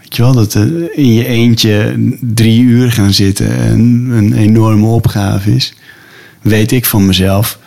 Weet 0.00 0.16
je 0.16 0.22
wel, 0.22 0.32
dat 0.32 0.54
eh, 0.54 0.62
in 0.92 1.14
je 1.14 1.26
eentje 1.26 1.94
drie 2.20 2.60
uur 2.60 2.92
gaan 2.92 3.12
zitten 3.12 3.70
een, 3.70 4.10
een 4.10 4.32
enorme 4.32 4.86
opgave 4.86 5.54
is. 5.54 5.74
Weet 6.42 6.72
ik 6.72 6.86
van 6.86 7.06
mezelf. 7.06 7.58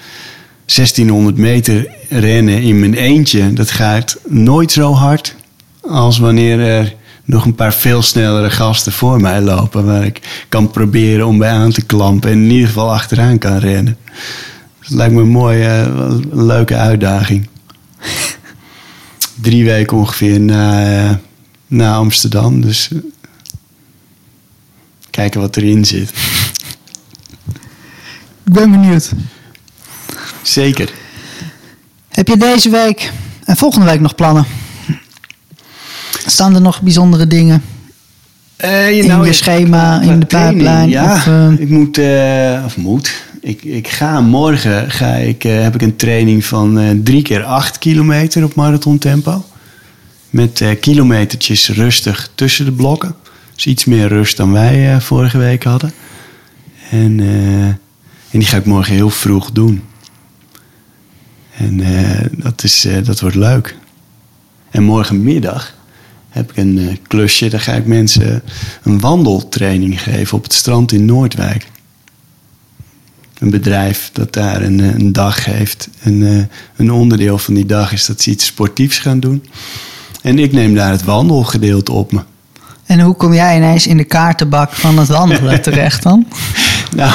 1600 0.76 1.38
meter 1.38 1.88
rennen 2.10 2.62
in 2.62 2.80
mijn 2.80 2.94
eentje, 2.94 3.54
dat 3.54 3.72
gaat 3.72 4.18
nooit 4.28 4.72
zo 4.72 4.94
hard 4.94 5.36
als 5.82 6.20
wanneer 6.20 6.60
er 6.60 6.96
nog 7.26 7.46
een 7.46 7.56
paar 7.56 7.74
veel 7.74 8.02
snellere 8.02 8.50
gasten 8.50 8.92
voor 8.92 9.22
mij 9.22 9.42
lopen. 9.42 9.86
Waar 9.86 10.06
ik 10.06 10.46
kan 10.50 10.72
proberen 10.72 11.28
om 11.28 11.38
bij 11.38 11.52
aan 11.52 11.72
te 11.72 11.86
klampen 11.86 12.32
en 12.32 12.38
in 12.38 12.52
ieder 12.52 12.68
geval 12.68 12.94
achteraan 12.94 13.38
kan 13.38 13.58
rennen. 13.58 13.98
Dat 14.80 14.90
lijkt 14.90 15.14
me 15.14 15.22
een 15.22 15.28
mooie, 15.28 15.68
eh, 15.68 16.16
leuke 16.32 16.76
uitdaging. 16.76 17.48
Drie 19.42 19.66
weken 19.66 19.98
ongeveer 19.98 20.40
na, 20.40 20.86
eh, 21.10 21.16
na 21.68 21.96
Amsterdam. 21.96 22.62
Dus 22.62 22.90
eh, 22.92 22.98
kijken 25.10 25.42
wat 25.42 25.58
erin 25.58 25.86
zit. 25.86 26.10
ik 28.46 28.54
ben 28.54 28.72
benieuwd. 28.72 29.12
Zeker. 30.42 30.90
Heb 32.10 32.28
je 32.28 32.38
deze 32.38 32.70
week 32.70 33.12
en 33.46 33.58
volgende 33.58 33.86
week 33.86 34.00
nog 34.00 34.16
plannen? 34.16 34.46
Staan 36.26 36.56
er 36.56 36.62
nog 36.62 36.82
bijzondere 36.82 37.28
dingen? 37.28 37.64
Eh, 38.56 38.98
In 38.98 39.24
je 39.24 39.34
schema, 39.34 40.02
in 40.02 40.20
de 40.20 40.26
pijplijn, 40.26 40.90
Ja, 40.90 41.14
of, 41.16 41.28
eh? 41.28 41.50
ik 41.58 41.70
moet, 41.70 41.98
eh, 41.98 42.62
of 42.66 42.78
moet. 42.78 43.14
Ik, 43.42 43.64
ik 43.64 43.88
ga 43.88 44.22
morgen 44.22 44.92
ga 44.92 45.14
ik, 45.14 45.44
heb 45.44 45.76
ik 45.76 45.82
een 45.82 45.96
training 45.96 46.46
van 46.46 47.00
drie 47.04 47.22
keer 47.22 47.44
acht 47.44 47.78
kilometer 47.78 48.44
op 48.44 48.56
marathontempo. 48.56 49.46
Met 50.30 50.62
eh, 50.62 50.80
kilometertjes 50.80 51.70
rustig 51.70 52.32
tussen 52.36 52.66
de 52.66 52.72
blokken. 52.72 53.16
Dus 53.56 53.66
iets 53.66 53.86
meer 53.86 54.08
rust 54.08 54.38
dan 54.38 54.52
wij 54.52 55.02
vorige 55.02 55.38
week 55.38 55.64
hadden. 55.64 55.94
En, 56.90 57.20
en 58.32 58.40
die 58.40 58.46
ga 58.48 58.58
ik 58.58 58.66
morgen 58.66 58.94
heel 58.94 59.10
vroeg 59.10 59.52
doen. 59.52 59.82
En 61.62 61.82
eh, 61.82 62.26
dat, 62.32 62.64
is, 62.64 62.86
eh, 62.86 63.04
dat 63.04 63.20
wordt 63.20 63.36
leuk. 63.36 63.76
En 64.72 64.84
morgenmiddag 64.84 65.74
heb 66.30 66.52
ik 66.52 66.58
een 66.58 66.78
eh, 66.78 66.96
klusje. 67.08 67.50
Daar 67.50 67.60
ga 67.60 67.74
ik 67.74 67.86
mensen 67.86 68.44
een 68.84 69.00
wandeltraining 69.00 70.02
geven 70.02 70.38
op 70.38 70.44
het 70.44 70.54
strand 70.54 70.92
in 70.92 71.06
Noordwijk. 71.06 71.68
een 73.40 73.50
bedrijf 73.50 74.10
dat 74.14 74.34
daar 74.34 74.62
een, 74.62 74.80
een 74.80 75.12
dag 75.12 75.46
heeft. 75.46 75.90
En 76.00 76.50
een 76.76 76.92
onderdeel 76.92 77.38
van 77.38 77.54
die 77.54 77.66
dag 77.66 77.94
is 77.94 78.06
dat 78.06 78.22
ze 78.22 78.30
iets 78.30 78.46
sportiefs 78.46 79.00
gaan 79.00 79.20
doen. 79.20 79.46
En 80.22 80.40
ik 80.40 80.52
neem 80.52 80.76
daar 80.76 80.92
het 80.92 81.04
wandelgedeelte 81.04 81.92
op 81.92 82.12
me. 82.12 82.22
En 82.86 83.00
hoe 83.00 83.16
kom 83.16 83.34
jij 83.34 83.56
ineens 83.56 83.88
in 83.88 83.98
de 83.98 84.04
kaartenbak 84.04 84.74
van 84.74 84.98
het 84.98 85.08
wandelen 85.08 85.62
terecht 85.68 86.04
dan? 86.04 86.28
Nou, 86.96 87.14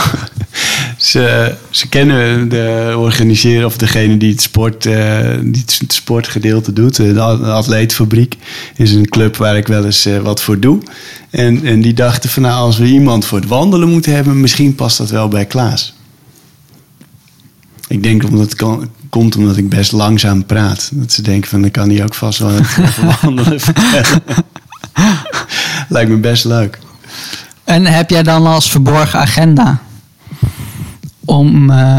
ze, 1.16 1.54
ze 1.70 1.88
kennen 1.88 2.48
de 2.48 2.94
organiseren 2.96 3.66
of 3.66 3.76
degene 3.76 4.16
die 4.16 4.30
het, 4.30 4.40
sport, 4.42 4.86
eh, 4.86 5.20
die 5.42 5.64
het 5.78 5.92
sportgedeelte 5.92 6.72
doet. 6.72 6.96
De 6.96 7.20
Atleetfabriek 7.20 8.36
is 8.74 8.92
een 8.92 9.08
club 9.08 9.36
waar 9.36 9.56
ik 9.56 9.66
wel 9.66 9.84
eens 9.84 10.06
eh, 10.06 10.18
wat 10.18 10.42
voor 10.42 10.60
doe. 10.60 10.78
En, 11.30 11.64
en 11.64 11.80
die 11.80 11.94
dachten 11.94 12.30
van 12.30 12.42
nou, 12.42 12.54
als 12.54 12.78
we 12.78 12.86
iemand 12.86 13.24
voor 13.24 13.38
het 13.38 13.48
wandelen 13.48 13.88
moeten 13.88 14.14
hebben, 14.14 14.40
misschien 14.40 14.74
past 14.74 14.98
dat 14.98 15.10
wel 15.10 15.28
bij 15.28 15.44
Klaas. 15.44 15.94
Ik 17.88 18.02
denk 18.02 18.24
omdat 18.24 18.40
het 18.40 18.54
kan, 18.54 18.90
komt 19.10 19.36
omdat 19.36 19.56
ik 19.56 19.68
best 19.68 19.92
langzaam 19.92 20.44
praat. 20.44 20.90
Dat 20.92 21.12
ze 21.12 21.22
denken 21.22 21.50
van 21.50 21.60
dan 21.60 21.70
kan 21.70 21.90
hij 21.90 22.02
ook 22.02 22.14
vast 22.14 22.38
wel 22.38 22.50
wandelen. 23.22 23.60
Lijkt 25.88 26.10
me 26.10 26.16
best 26.16 26.44
leuk. 26.44 26.78
En 27.64 27.86
heb 27.86 28.10
jij 28.10 28.22
dan 28.22 28.46
als 28.46 28.70
verborgen 28.70 29.18
agenda 29.18 29.80
om 31.26 31.70
eh, 31.70 31.98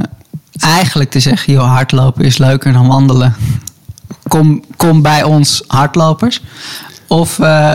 eigenlijk 0.60 1.10
te 1.10 1.20
zeggen: 1.20 1.54
joh, 1.54 1.72
hardlopen 1.72 2.26
is 2.26 2.38
leuker 2.38 2.74
dan 2.74 2.88
wandelen? 2.88 3.36
Kom, 4.28 4.64
kom 4.78 5.02
bij 5.02 5.24
ons 5.24 5.64
hardlopers. 5.68 6.42
Of 7.08 7.40
eh, 7.40 7.74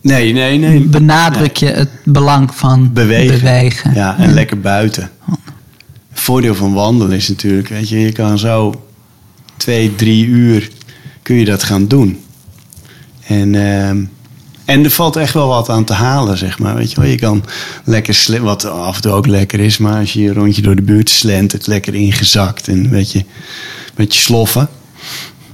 Nee, 0.00 0.32
nee, 0.32 0.58
nee. 0.58 0.80
benadruk 0.80 1.56
je 1.56 1.66
het 1.66 1.90
belang 2.04 2.54
van 2.54 2.92
bewegen. 2.92 3.38
bewegen? 3.38 3.94
Ja, 3.94 4.18
en 4.18 4.32
lekker 4.32 4.60
buiten. 4.60 5.10
Het 6.10 6.20
voordeel 6.20 6.54
van 6.54 6.72
wandelen 6.72 7.16
is 7.16 7.28
natuurlijk, 7.28 7.68
weet 7.68 7.88
je, 7.88 8.00
je 8.00 8.12
kan 8.12 8.38
zo 8.38 8.88
twee, 9.56 9.94
drie 9.94 10.26
uur 10.26 10.70
kun 11.22 11.36
je 11.36 11.44
dat 11.44 11.62
gaan 11.62 11.86
doen. 11.88 12.20
En, 13.26 13.54
ehm, 13.54 14.04
en 14.68 14.84
er 14.84 14.90
valt 14.90 15.16
echt 15.16 15.34
wel 15.34 15.48
wat 15.48 15.68
aan 15.68 15.84
te 15.84 15.92
halen, 15.92 16.38
zeg 16.38 16.58
maar. 16.58 16.74
Weet 16.74 16.90
je, 16.90 17.00
wel. 17.00 17.10
je 17.10 17.16
kan 17.16 17.44
lekker 17.84 18.14
sli- 18.14 18.40
wat 18.40 18.64
af 18.64 18.96
en 18.96 19.02
toe 19.02 19.12
ook 19.12 19.26
lekker 19.26 19.60
is, 19.60 19.78
maar 19.78 19.98
als 19.98 20.12
je 20.12 20.28
een 20.28 20.34
rondje 20.34 20.62
door 20.62 20.76
de 20.76 20.82
buurt 20.82 21.10
slent, 21.10 21.52
het 21.52 21.66
lekker 21.66 21.94
ingezakt 21.94 22.68
en 22.68 22.74
een 22.84 22.90
beetje, 22.90 23.24
beetje 23.94 24.20
sloffen. 24.20 24.68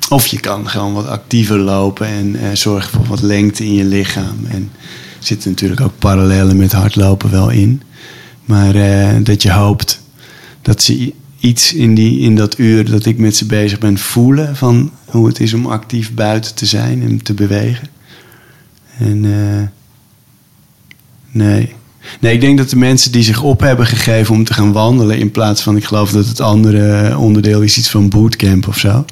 Of 0.08 0.26
je 0.26 0.40
kan 0.40 0.68
gewoon 0.68 0.92
wat 0.92 1.06
actiever 1.06 1.58
lopen 1.58 2.06
en 2.06 2.36
eh, 2.36 2.48
zorgen 2.52 2.90
voor 2.90 3.06
wat 3.06 3.22
lengte 3.22 3.64
in 3.64 3.74
je 3.74 3.84
lichaam. 3.84 4.46
En 4.48 4.70
er 5.18 5.26
zitten 5.26 5.50
natuurlijk 5.50 5.80
ook 5.80 5.98
parallellen 5.98 6.56
met 6.56 6.72
hardlopen 6.72 7.30
wel 7.30 7.50
in. 7.50 7.82
Maar 8.44 8.74
eh, 8.74 9.16
dat 9.22 9.42
je 9.42 9.52
hoopt 9.52 10.00
dat 10.62 10.82
ze 10.82 11.12
iets 11.40 11.72
in, 11.72 11.94
die, 11.94 12.20
in 12.20 12.36
dat 12.36 12.58
uur 12.58 12.90
dat 12.90 13.06
ik 13.06 13.18
met 13.18 13.36
ze 13.36 13.46
bezig 13.46 13.78
ben 13.78 13.98
voelen 13.98 14.56
van 14.56 14.90
hoe 15.04 15.26
het 15.26 15.40
is 15.40 15.54
om 15.54 15.66
actief 15.66 16.14
buiten 16.14 16.54
te 16.54 16.66
zijn 16.66 17.02
en 17.02 17.22
te 17.22 17.34
bewegen. 17.34 17.88
En 18.98 19.24
eh, 19.24 19.68
nee. 21.30 21.74
Nee, 22.20 22.34
ik 22.34 22.40
denk 22.40 22.58
dat 22.58 22.70
de 22.70 22.76
mensen 22.76 23.12
die 23.12 23.22
zich 23.22 23.42
op 23.42 23.60
hebben 23.60 23.86
gegeven 23.86 24.34
om 24.34 24.44
te 24.44 24.54
gaan 24.54 24.72
wandelen, 24.72 25.18
in 25.18 25.30
plaats 25.30 25.62
van, 25.62 25.76
ik 25.76 25.84
geloof 25.84 26.10
dat 26.10 26.26
het 26.26 26.40
andere 26.40 27.18
onderdeel 27.18 27.60
is 27.60 27.78
iets 27.78 27.90
van 27.90 28.08
bootcamp 28.08 28.68
of 28.68 28.78
zo, 28.78 29.04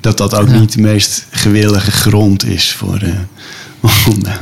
dat 0.00 0.16
dat 0.18 0.34
ook 0.34 0.48
Ja. 0.48 0.58
niet 0.58 0.72
de 0.72 0.80
meest 0.80 1.26
gewillige 1.30 1.90
grond 1.90 2.44
is 2.44 2.72
voor, 2.72 2.98
eh, 2.98 3.10
om, 4.12 4.24
eh, 4.24 4.32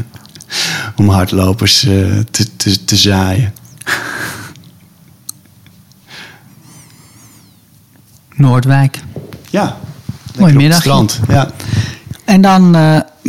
om 0.97 1.09
hardlopers 1.09 1.81
te, 1.81 2.47
te, 2.57 2.85
te 2.85 2.97
zaaien. 2.97 3.55
Noordwijk. 8.35 9.01
Ja. 9.51 9.77
Mooi 10.39 10.73
strand. 10.73 11.21
Ja. 11.29 11.51
En 12.25 12.41
dan 12.41 12.75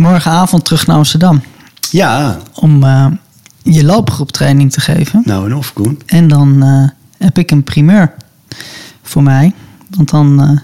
morgenavond 0.03 0.65
terug 0.65 0.87
naar 0.87 0.95
Amsterdam 0.95 1.41
ja, 1.91 2.37
om 2.53 2.83
eh, 2.83 3.05
je 3.61 3.83
loopgroeptraining 3.83 4.71
te 4.71 4.81
geven. 4.81 5.21
nou 5.25 5.45
en 5.45 5.55
of 5.55 5.73
Koen. 5.73 6.01
En 6.05 6.27
dan 6.27 6.63
eh, 6.63 6.89
heb 7.17 7.37
ik 7.37 7.51
een 7.51 7.63
primeur 7.63 8.13
voor 9.01 9.23
mij. 9.23 9.53
Want 9.89 10.09
dan 10.09 10.41
eh, 10.41 10.57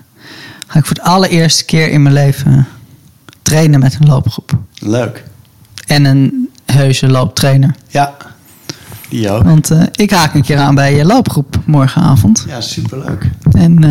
ga 0.67 0.79
ik 0.79 0.85
voor 0.85 0.95
de 0.95 1.03
allereerste 1.03 1.65
keer 1.65 1.89
in 1.89 2.01
mijn 2.01 2.13
leven 2.13 2.67
trainen 3.41 3.79
met 3.79 3.97
een 3.99 4.07
loopgroep. 4.07 4.57
Leuk. 4.73 5.23
En 5.87 6.05
een 6.05 6.49
heuse 6.65 7.07
looptrainer. 7.07 7.75
Ja, 7.87 8.15
die 9.09 9.29
ook. 9.31 9.43
Want 9.43 9.71
ik 9.91 10.11
haak 10.11 10.33
een 10.33 10.43
keer 10.43 10.57
aan 10.57 10.75
bij 10.75 10.95
je 10.95 11.05
loopgroep 11.05 11.59
morgenavond. 11.65 12.45
Ja, 12.47 12.61
superleuk. 12.61 13.29
En 13.51 13.83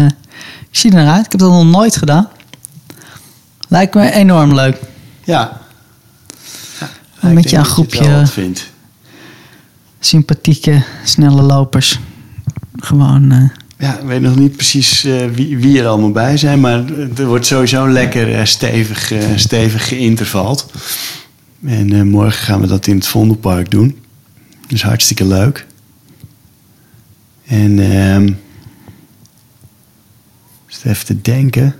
ik 0.70 0.78
zie 0.78 0.90
er 0.90 1.04
naar 1.04 1.14
uit. 1.14 1.24
Ik 1.24 1.32
heb 1.32 1.40
dat 1.40 1.50
nog 1.50 1.64
nooit 1.64 1.96
gedaan. 1.96 2.28
Lijkt 3.68 3.94
me 3.94 4.12
enorm 4.12 4.54
leuk. 4.54 4.76
Ja. 5.28 5.60
ja 6.80 6.88
Met 7.28 7.44
ik 7.44 7.50
je 7.50 7.50
denk 7.50 7.64
een 7.64 7.70
groepje-. 7.70 8.26
Sympathieke, 10.00 10.82
snelle 11.04 11.42
lopers. 11.42 12.00
Gewoon... 12.76 13.32
eh, 13.32 13.48
Ja, 13.78 13.98
ik 13.98 14.06
weet 14.06 14.20
nog 14.20 14.36
niet 14.36 14.56
precies 14.56 15.04
eh, 15.04 15.26
wie, 15.26 15.58
wie 15.58 15.80
er 15.80 15.86
allemaal 15.86 16.10
bij 16.10 16.36
zijn, 16.36 16.60
maar 16.60 16.84
er 17.16 17.26
wordt 17.26 17.46
sowieso 17.46 17.88
lekker 17.88 18.34
eh, 18.34 18.44
stevig, 18.44 19.12
stevig 19.36 19.88
geïntervald. 19.88 20.72
En 21.64 22.08
morgen 22.08 22.42
gaan 22.42 22.60
we 22.60 22.66
dat 22.66 22.86
in 22.86 22.94
het 22.94 23.06
Vondelpark 23.06 23.70
doen. 23.70 23.98
Dus 24.66 24.82
hartstikke 24.82 25.26
leuk. 25.26 25.66
En 27.46 27.78
ehm 27.92 28.32
even 30.84 31.06
te 31.06 31.20
denken. 31.20 31.74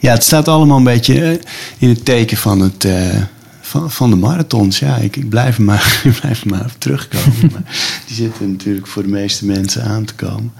Ja, 0.00 0.12
het 0.12 0.22
staat 0.22 0.48
allemaal 0.48 0.76
een 0.76 0.84
beetje 0.84 1.24
eh, 1.30 1.38
in 1.78 1.88
het 1.88 2.04
teken 2.04 2.36
van, 2.36 2.60
het, 2.60 2.84
eh, 2.84 3.16
van, 3.60 3.90
van 3.90 4.10
de 4.10 4.16
marathons. 4.16 4.78
Ja, 4.78 4.96
ik, 4.96 5.16
ik 5.16 5.28
blijf 5.28 5.56
er 5.56 5.62
maar, 5.62 6.00
ik 6.04 6.20
blijf 6.20 6.44
maar 6.44 6.60
op 6.64 6.74
terugkomen. 6.78 7.34
maar 7.52 7.62
die 8.06 8.16
zitten 8.16 8.50
natuurlijk 8.50 8.86
voor 8.86 9.02
de 9.02 9.08
meeste 9.08 9.46
mensen 9.46 9.84
aan 9.84 10.04
te 10.04 10.14
komen. 10.14 10.52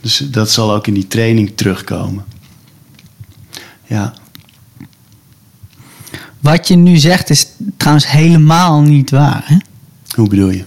Dus 0.00 0.16
dat 0.30 0.50
zal 0.50 0.74
ook 0.74 0.86
in 0.86 0.94
die 0.94 1.06
training 1.06 1.52
terugkomen. 1.54 2.24
Ja, 3.86 4.14
Wat 6.40 6.68
je 6.68 6.76
nu 6.76 6.96
zegt 6.96 7.30
is 7.30 7.46
trouwens 7.76 8.10
helemaal 8.10 8.80
niet 8.80 9.10
waar. 9.10 9.42
Hè? 9.46 9.56
hoe 10.14 10.28
bedoel 10.28 10.50
je? 10.50 10.64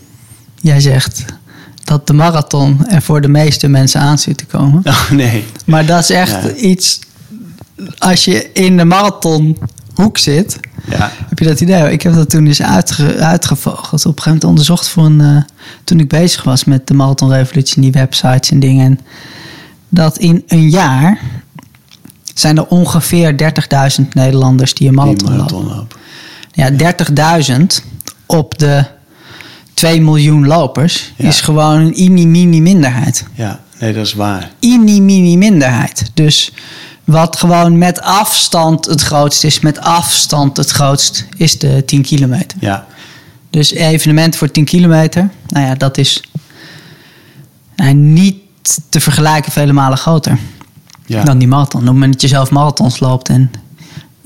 Jij 0.62 0.80
zegt 0.80 1.26
dat 1.84 2.08
de 2.08 2.14
marathon 2.14 2.88
er 2.88 3.02
voor 3.02 3.22
de 3.22 3.28
meeste 3.28 3.68
mensen 3.68 4.02
aan 4.02 4.18
zit 4.20 4.38
te 4.38 4.46
komen. 4.46 4.82
Oh 4.86 5.10
nee. 5.12 5.44
Maar 5.66 5.86
dat 5.86 6.00
is 6.00 6.10
echt 6.10 6.44
Ja. 6.44 6.54
iets... 6.54 7.00
Als 7.98 8.26
je 8.26 8.50
in 8.54 8.78
de 8.78 8.86
marathonhoek 8.86 10.18
zit, 10.18 10.60
Ja, 10.90 11.12
heb 11.30 11.40
je 11.40 11.46
dat 11.46 11.62
idee. 11.62 11.92
Ik 11.92 12.02
heb 12.02 12.14
dat 12.14 12.30
toen 12.30 12.46
eens 12.48 12.62
uitge, 12.62 13.16
uitgevogeld. 13.18 13.86
Op 13.86 13.92
een 13.92 14.02
gegeven 14.04 14.24
moment 14.26 14.44
onderzocht 14.44 14.88
voor 14.88 15.06
een... 15.06 15.22
eh, 15.22 15.42
toen 15.84 16.00
ik 16.00 16.08
bezig 16.08 16.44
was 16.44 16.64
met 16.64 16.88
de 16.88 16.94
marathonrevolutie, 16.94 17.82
die 17.82 17.92
websites 17.92 18.52
en 18.52 18.60
dingen. 18.60 18.86
En 18.86 19.00
dat 19.90 20.18
in 20.18 20.44
een 20.48 20.70
jaar 20.70 21.20
zijn 22.34 22.58
er 22.58 22.66
ongeveer 22.68 23.36
30.000 24.02 24.08
Nederlanders 24.14 24.74
die 24.74 24.88
een 24.88 24.94
die 24.96 25.04
marathon, 25.06 25.32
marathon 25.32 25.66
lopen. 25.68 25.98
Ja, 26.52 26.70
30.000 27.60 27.66
op 28.26 28.58
de 28.58 28.86
2 29.74 30.02
miljoen 30.02 30.48
lopers 30.48 31.14
Ja. 31.18 31.28
is 31.28 31.42
gewoon 31.42 31.80
een 31.80 32.14
mini-mini 32.14 32.62
minderheid. 32.62 33.26
Ja, 33.34 33.60
nee, 33.80 33.94
dat 33.94 34.06
is 34.06 34.14
waar. 34.14 34.52
Mini-mini 34.62 35.38
minderheid. 35.38 36.12
Dus 36.14 36.52
wat 37.08 37.38
gewoon 37.38 37.78
met 37.78 38.02
afstand 38.02 38.86
het 38.86 39.02
grootst 39.02 39.44
is, 39.44 39.60
met 39.60 39.80
afstand 39.80 40.58
het 40.58 40.70
grootst, 40.70 41.28
is 41.38 41.60
de 41.60 41.86
10 41.86 42.02
kilometer. 42.02 42.58
Ja, 42.62 42.86
Dus 43.50 43.72
evenement 43.72 44.36
voor 44.36 44.52
10 44.52 44.66
kilometer, 44.66 45.30
nou 45.48 45.66
ja, 45.66 45.76
dat 45.76 45.98
is 45.98 46.24
nou, 47.76 47.94
niet 47.94 48.36
te 48.90 49.00
vergelijken 49.00 49.52
vele 49.52 49.74
malen 49.74 49.98
groter 49.98 50.40
ja. 51.06 51.24
dan 51.24 51.38
die 51.38 51.48
marathon. 51.48 51.80
Op 51.82 51.86
het 51.86 51.94
moment 51.94 52.12
dat 52.14 52.22
je 52.22 52.28
zelf 52.28 52.52
marathons 52.52 53.00
loopt 53.00 53.30
en 53.30 53.52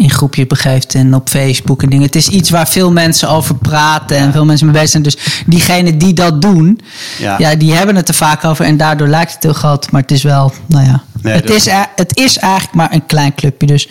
in 0.01 0.09
groepjes 0.09 0.47
begeeft 0.47 0.95
en 0.95 1.13
op 1.15 1.29
Facebook 1.29 1.83
en 1.83 1.89
dingen. 1.89 2.05
Het 2.05 2.15
is 2.15 2.27
iets 2.29 2.49
waar 2.49 2.67
veel 2.67 2.91
mensen 2.91 3.29
over 3.29 3.55
praten 3.55 4.17
en 4.17 4.31
veel 4.31 4.45
mensen 4.45 4.65
mee 4.65 4.75
bezig 4.75 4.89
zijn. 4.89 5.03
Dus 5.03 5.17
diegenen 5.45 5.97
die 5.97 6.13
dat 6.13 6.41
doen, 6.41 6.79
Ja. 7.19 7.35
ja. 7.37 7.55
die 7.55 7.73
hebben 7.73 7.95
het 7.95 8.07
er 8.07 8.13
vaak 8.13 8.43
over 8.43 8.65
en 8.65 8.77
daardoor 8.77 9.07
lijkt 9.07 9.33
het 9.33 9.43
heel 9.43 9.53
groot. 9.53 9.91
Maar 9.91 10.01
het 10.01 10.11
is 10.11 10.23
wel, 10.23 10.51
nou 10.65 10.85
ja, 10.85 11.03
Nee, 11.21 11.33
het, 11.33 11.49
is, 11.49 11.67
het 11.95 12.17
is 12.17 12.37
eigenlijk 12.37 12.73
maar 12.73 12.93
een 12.93 13.05
klein 13.05 13.35
clubje. 13.35 13.67
Dus 13.67 13.87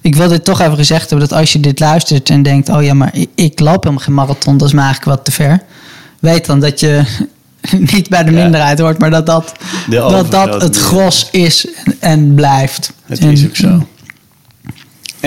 ik 0.00 0.14
wil 0.16 0.28
dit 0.28 0.44
toch 0.44 0.60
even 0.60 0.76
gezegd 0.76 1.10
hebben 1.10 1.28
dat 1.28 1.38
als 1.38 1.52
je 1.52 1.60
dit 1.60 1.80
luistert 1.80 2.30
en 2.30 2.42
denkt, 2.42 2.68
oh 2.68 2.82
ja, 2.82 2.94
maar 2.94 3.14
ik, 3.34 3.60
loop 3.60 3.82
helemaal 3.82 4.04
geen 4.04 4.14
marathon, 4.14 4.56
dat 4.56 4.68
is 4.68 4.74
me 4.74 4.80
eigenlijk 4.82 5.16
wat 5.16 5.24
te 5.24 5.32
ver. 5.32 5.60
Weet 6.18 6.46
dan 6.46 6.60
dat 6.60 6.80
je 6.80 7.02
niet 7.92 8.08
bij 8.08 8.24
de 8.24 8.30
Ja. 8.32 8.42
minderheid 8.42 8.78
hoort, 8.78 8.98
maar 8.98 9.10
dat 9.10 9.26
dat, 9.26 9.52
dat, 9.90 10.30
dat 10.30 10.62
het 10.62 10.76
gros 10.76 11.28
is 11.30 11.66
en, 11.84 11.96
en 12.00 12.34
blijft. 12.34 12.92
Het 13.06 13.18
En- 13.18 13.30
is 13.30 13.44
ook 13.46 13.56
zo. 13.56 13.86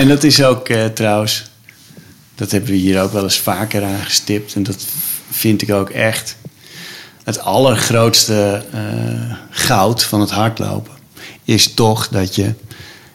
En 0.00 0.08
dat 0.08 0.24
is 0.24 0.42
ook 0.42 0.68
eh, 0.68 0.84
trouwens, 0.84 1.50
dat 2.34 2.50
hebben 2.50 2.70
we 2.70 2.76
hier 2.76 3.02
ook 3.02 3.12
wel 3.12 3.22
eens 3.22 3.38
vaker 3.38 3.84
aangestipt. 3.84 4.54
En 4.54 4.62
dat 4.62 4.86
vind 5.30 5.62
ik 5.62 5.70
ook 5.70 5.90
echt 5.90 6.36
het 7.24 7.40
allergrootste 7.40 8.64
eh, 8.72 9.36
goud 9.50 10.04
van 10.04 10.20
het 10.20 10.30
hardlopen 10.30 10.92
is 11.44 11.74
toch 11.74 12.08
dat 12.08 12.34
je 12.34 12.54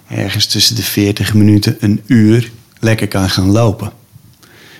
ergens 0.07 0.45
tussen 0.45 0.75
de 0.75 0.83
40 0.83 1.33
minuten 1.33 1.77
een 1.79 2.01
uur 2.05 2.51
lekker 2.79 3.07
kan 3.07 3.29
gaan 3.29 3.51
lopen. 3.51 3.91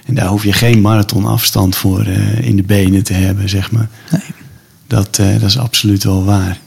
En 0.06 0.15
daar 0.15 0.28
hoef 0.28 0.44
je 0.44 0.54
geen 0.54 0.82
marathonafstand 0.82 1.76
voor 1.76 2.02
eh, 2.02 2.48
in 2.48 2.56
de 2.56 2.63
benen 2.63 3.04
te 3.04 3.13
hebben, 3.13 3.50
zeg 3.50 3.72
maar. 3.72 3.89
Nee. 4.12 4.22
Dat, 4.88 5.15
dat 5.15 5.41
is 5.41 5.58
absoluut 5.58 6.04
wel 6.04 6.24
waar. 6.24 6.60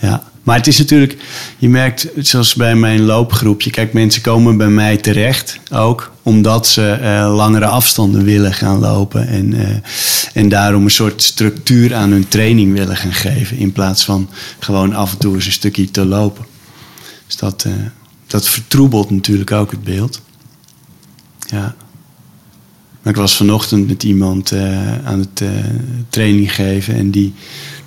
Ja. 0.00 0.32
Maar 0.44 0.56
het 0.56 0.66
is 0.66 0.78
natuurlijk, 0.78 1.16
je 1.58 1.68
merkt, 1.68 2.08
zoals 2.16 2.54
bij 2.54 2.74
mijn 2.76 3.02
loopgroepje, 3.02 3.70
kijk, 3.70 3.92
mensen 3.92 4.22
komen 4.22 4.56
bij 4.56 4.68
mij 4.68 4.96
terecht 4.96 5.58
ook 5.70 6.12
omdat 6.22 6.66
ze 6.66 6.90
eh, 6.90 7.34
langere 7.36 7.66
afstanden 7.66 8.24
willen 8.24 8.52
gaan 8.52 8.78
lopen 8.78 9.28
en, 9.28 9.52
eh, 9.54 9.76
en 10.32 10.48
daarom 10.48 10.84
een 10.84 10.90
soort 10.90 11.22
structuur 11.22 11.94
aan 11.94 12.10
hun 12.10 12.28
training 12.28 12.72
willen 12.72 12.96
gaan 12.96 13.12
geven 13.12 13.56
in 13.56 13.72
plaats 13.72 14.04
van 14.04 14.28
gewoon 14.58 14.94
af 14.94 15.12
en 15.12 15.18
toe 15.18 15.34
eens 15.34 15.46
een 15.46 15.52
stukje 15.52 15.90
te 15.90 16.04
lopen. 16.04 16.44
Dus 17.26 17.36
dat, 17.36 17.64
eh, 17.64 17.72
dat 18.26 18.48
vertroebelt 18.48 19.10
natuurlijk 19.10 19.52
ook 19.52 19.70
het 19.70 19.84
beeld. 19.84 20.20
Ja. 21.46 21.74
Maar 23.02 23.12
ik 23.12 23.18
was 23.18 23.36
vanochtend 23.36 23.88
met 23.88 24.02
iemand 24.02 24.52
aan 25.04 25.18
het 25.18 25.42
training 26.08 26.54
geven 26.54 26.94
en 26.94 27.10
die, 27.10 27.34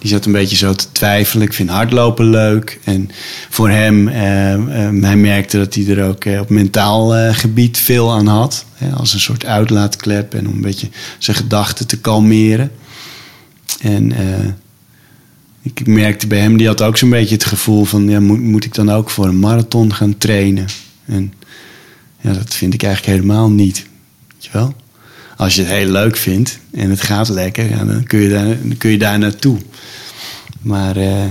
die 0.08 0.16
zat 0.16 0.26
een 0.26 0.32
beetje 0.32 0.56
zo 0.56 0.74
te 0.74 0.92
twijfelen. 0.92 1.46
Ik 1.48 1.54
vind 1.54 1.70
hardlopen 1.70 2.30
leuk. 2.30 2.80
En 2.84 3.10
voor 3.50 3.70
hem, 3.70 4.08
eh, 4.08 4.54
eh, 4.54 5.02
hij 5.02 5.16
merkte 5.16 5.58
dat 5.58 5.74
hij 5.74 5.88
er 5.88 6.08
ook 6.08 6.26
eh, 6.26 6.40
op 6.40 6.50
mentaal 6.50 7.34
gebied 7.34 7.78
veel 7.78 8.12
aan 8.12 8.28
had. 8.28 8.66
Als 8.96 9.14
een 9.14 9.20
soort 9.20 9.46
uitlaatklep 9.46 10.34
en 10.34 10.48
om 10.48 10.54
een 10.54 10.62
beetje 10.62 10.90
zijn 11.18 11.38
gedachten 11.38 11.88
te 11.88 12.00
kalmeren. 12.00 12.72
En 13.82 14.14
ik 15.62 15.88
merkte 15.88 16.28
bij 16.28 16.40
hem, 16.40 16.58
die 16.58 16.68
had 16.68 16.82
ook 16.82 16.98
zo'n 16.98 17.10
beetje 17.10 17.36
het 17.36 17.46
gevoel 17.46 17.86
van... 17.86 18.10
Ja, 18.10 18.20
moet, 18.20 18.42
moet 18.42 18.66
ik 18.66 18.74
dan 18.74 18.92
ook 18.92 19.10
voor 19.10 19.26
een 19.26 19.40
marathon 19.40 19.94
gaan 19.94 20.18
trainen? 20.18 20.66
En 21.06 21.34
ja, 22.22 22.34
dat 22.34 22.54
vind 22.54 22.74
ik 22.74 22.84
eigenlijk 22.84 23.16
helemaal 23.16 23.50
niet. 23.50 23.86
Weet 24.28 24.46
je 24.46 24.50
wel? 24.52 24.76
Als 25.38 25.56
je 25.56 25.62
het 25.62 25.72
heel 25.72 25.90
leuk 25.92 26.18
vindt 26.18 26.60
en 26.72 26.90
het 26.90 27.02
gaat 27.02 27.30
lekker, 27.30 27.70
ja, 27.70 27.86
dan, 27.86 28.04
kun 28.04 28.20
je 28.20 28.30
daar, 28.30 28.46
dan 28.46 28.78
kun 28.78 28.90
je 28.90 28.98
daar 28.98 29.20
naartoe. 29.20 29.58
Maar 30.62 30.96
eh, 30.96 31.26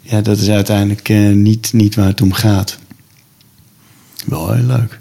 ja, 0.00 0.20
dat 0.20 0.38
is 0.38 0.48
uiteindelijk 0.48 1.08
eh, 1.08 1.28
niet, 1.28 1.72
niet 1.72 1.94
waar 1.94 2.06
het 2.06 2.20
om 2.20 2.32
gaat. 2.32 2.78
Wel 4.26 4.52
heel 4.52 4.64
leuk. 4.64 4.98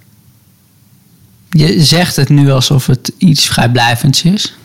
Je 1.49 1.83
zegt 1.83 2.15
het 2.15 2.29
nu 2.29 2.51
alsof 2.51 2.85
het 2.85 3.11
iets 3.17 3.47
vrijblijvends 3.47 4.23
is. 4.23 4.55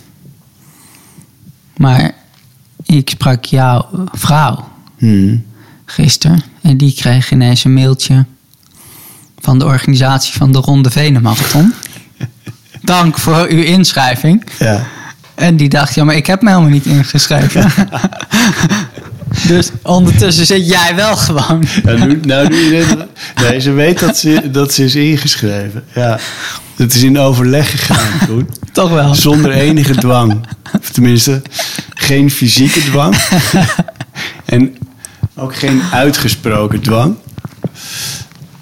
Maar 1.77 2.15
ik 2.83 3.11
sprak 3.11 3.45
jouw 3.45 3.89
vrouw 4.13 4.75
Hmm. 4.99 5.45
gisteren. 5.85 6.43
En 6.63 6.77
die 6.77 6.95
kreeg 6.95 7.33
ineens 7.33 7.65
een 7.65 7.73
mailtje 7.73 8.25
van 9.39 9.59
de 9.59 9.65
organisatie 9.65 10.35
van 10.35 10.53
de 10.53 10.59
Ronde 10.59 10.91
Venen 10.91 11.23
Marathon. 11.23 11.75
Dank 12.87 13.19
voor 13.19 13.47
uw 13.49 13.63
inschrijving. 13.63 14.47
Ja. 14.59 14.87
En 15.35 15.57
die 15.57 15.69
dacht, 15.69 15.95
ja, 15.95 16.05
maar 16.05 16.15
ik 16.15 16.27
heb 16.27 16.43
me 16.43 16.49
helemaal 16.49 16.71
niet 16.71 16.87
ingeschreven. 16.87 17.73
dus 19.49 19.71
ondertussen 19.83 20.47
zit 20.47 20.67
jij 20.69 20.95
wel 20.95 21.17
gewoon. 21.17 21.65
Ja, 21.85 22.05
nu, 22.05 22.21
nou, 22.25 22.49
nu 22.49 22.85
nee, 23.41 23.61
ze 23.61 23.73
weet 23.73 23.99
dat 23.99 24.19
ze, 24.19 24.51
dat 24.51 24.73
ze 24.73 24.85
is 24.85 24.95
ingeschreven. 24.95 25.85
Ja. 25.95 26.19
Het 26.77 26.95
is 26.95 27.03
in 27.03 27.19
overleg 27.19 27.71
gegaan, 27.71 28.21
goed. 28.29 28.45
Toch 28.73 28.91
wel. 28.91 29.15
Zonder 29.15 29.51
enige 29.51 29.95
dwang. 29.95 30.47
Of 30.81 30.91
tenminste, 30.91 31.43
geen 31.95 32.31
fysieke 32.31 32.81
dwang. 32.81 33.17
en 34.45 34.77
ook 35.35 35.57
geen 35.57 35.83
uitgesproken 35.93 36.81
dwang. 36.81 37.17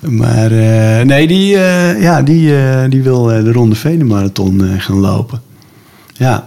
Maar 0.09 0.53
eh, 0.53 1.07
nee, 1.07 1.27
die, 1.27 1.57
eh, 1.57 2.03
ja, 2.03 2.23
die, 2.23 2.57
eh, 2.57 2.91
die 2.91 3.03
wil 3.03 3.23
de 3.23 3.53
Ronde 3.53 3.75
Venemarathon 3.75 4.65
eh 4.65 4.81
gaan 4.81 4.99
lopen. 4.99 5.43
Ja. 6.13 6.47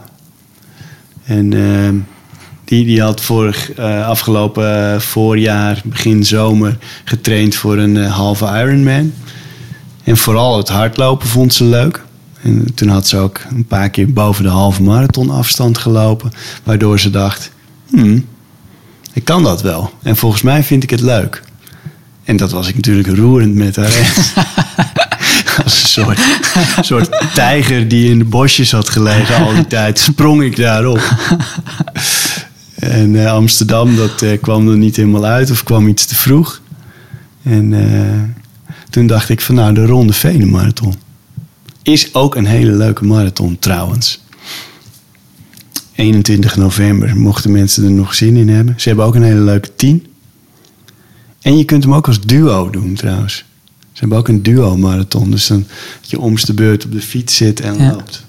En 1.24 1.54
eh, 1.54 1.94
die, 2.66 2.86
die 2.86 3.02
had 3.02 3.22
vorig, 3.22 3.78
afgelopen 4.06 5.02
voorjaar, 5.02 5.82
begin 5.86 6.26
zomer, 6.26 6.78
getraind 7.04 7.56
voor 7.56 7.78
een 7.78 7.96
halve 7.96 8.46
Ironman. 8.46 9.14
En 10.04 10.18
vooral 10.18 10.58
het 10.58 10.70
hardlopen 10.70 11.28
vond 11.28 11.54
ze 11.54 11.64
leuk. 11.64 12.06
En 12.42 12.74
toen 12.74 12.88
had 12.88 13.08
ze 13.08 13.18
ook 13.18 13.42
een 13.50 13.66
paar 13.66 13.90
keer 13.90 14.14
boven 14.14 14.44
de 14.44 14.50
halve 14.50 14.84
marathon 14.84 15.30
afstand 15.30 15.78
gelopen. 15.78 16.32
Waardoor 16.64 17.00
ze 17.00 17.10
dacht, 17.10 17.52
hmm, 17.90 18.26
ik 19.14 19.24
kan 19.24 19.44
dat 19.44 19.62
wel. 19.62 19.92
En 20.04 20.16
volgens 20.16 20.42
mij 20.42 20.64
vind 20.64 20.84
ik 20.84 20.90
het 20.90 21.02
leuk. 21.02 21.44
En 22.28 22.38
dat 22.38 22.52
was 22.52 22.68
ik 22.68 22.76
natuurlijk 22.76 23.08
roerend 23.08 23.56
met 23.56 23.76
haar. 23.76 23.94
Als 25.64 25.82
een 25.82 25.90
soort, 25.90 26.20
soort 26.82 27.34
tijger 27.34 27.88
die 27.88 28.10
in 28.10 28.18
de 28.18 28.26
bosjes 28.26 28.72
had 28.72 28.90
gelegen 28.90 29.36
al 29.36 29.54
die 29.54 29.68
tijd, 29.68 30.00
sprong 30.00 30.44
ik 30.44 30.56
daarop. 30.56 31.14
En 32.76 33.16
eh, 33.16 33.32
Amsterdam, 33.32 33.96
dat 33.96 34.22
eh, 34.22 34.42
kwam 34.42 34.70
er 34.70 34.78
niet 34.78 34.96
helemaal 34.96 35.26
uit 35.26 35.52
of 35.52 35.64
kwam 35.64 35.88
iets 35.88 36.06
te 36.06 36.16
vroeg. 36.16 36.62
En 37.44 37.74
eh, 37.74 38.22
toen 38.90 39.08
dacht 39.08 39.30
ik 39.30 39.42
van 39.42 39.56
nou, 39.56 39.74
de 39.74 39.86
Ronde 39.86 40.14
Venemarathon. 40.14 40.94
Is 41.84 42.14
ook 42.14 42.36
een 42.36 42.46
hele 42.46 42.72
leuke 42.72 43.06
marathon 43.06 43.60
trouwens. 43.60 44.24
21 45.96 46.58
november, 46.58 47.18
mochten 47.18 47.52
mensen 47.52 47.84
er 47.84 47.92
nog 47.92 48.16
zin 48.16 48.36
in 48.36 48.50
hebben. 48.50 48.74
Ze 48.78 48.88
hebben 48.88 49.06
ook 49.06 49.16
een 49.16 49.24
hele 49.24 49.40
leuke 49.40 49.76
10. 49.76 50.06
En 51.42 51.58
je 51.58 51.64
kunt 51.64 51.84
hem 51.84 51.94
ook 51.94 52.08
als 52.08 52.22
duo 52.22 52.70
doen 52.70 52.94
trouwens. 52.94 53.36
Ze 53.94 54.00
hebben 54.04 54.18
ook 54.18 54.28
een 54.28 54.44
duo-marathon. 54.44 55.32
Dus 55.32 55.48
dan 55.48 55.66
dat 56.02 56.10
je 56.10 56.20
omste 56.20 56.54
beurt 56.54 56.86
op 56.86 56.92
de 56.92 57.02
fiets 57.02 57.36
zit 57.36 57.60
en 57.60 57.78
Ja. 57.78 57.92
loopt. 57.92 58.26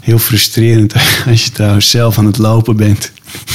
Heel 0.00 0.18
frustrerend 0.18 0.94
als 1.28 1.44
je 1.44 1.50
trouwens 1.50 1.90
zelf 1.90 2.18
aan 2.18 2.26
het 2.26 2.38
lopen 2.38 2.76
bent. 2.76 3.12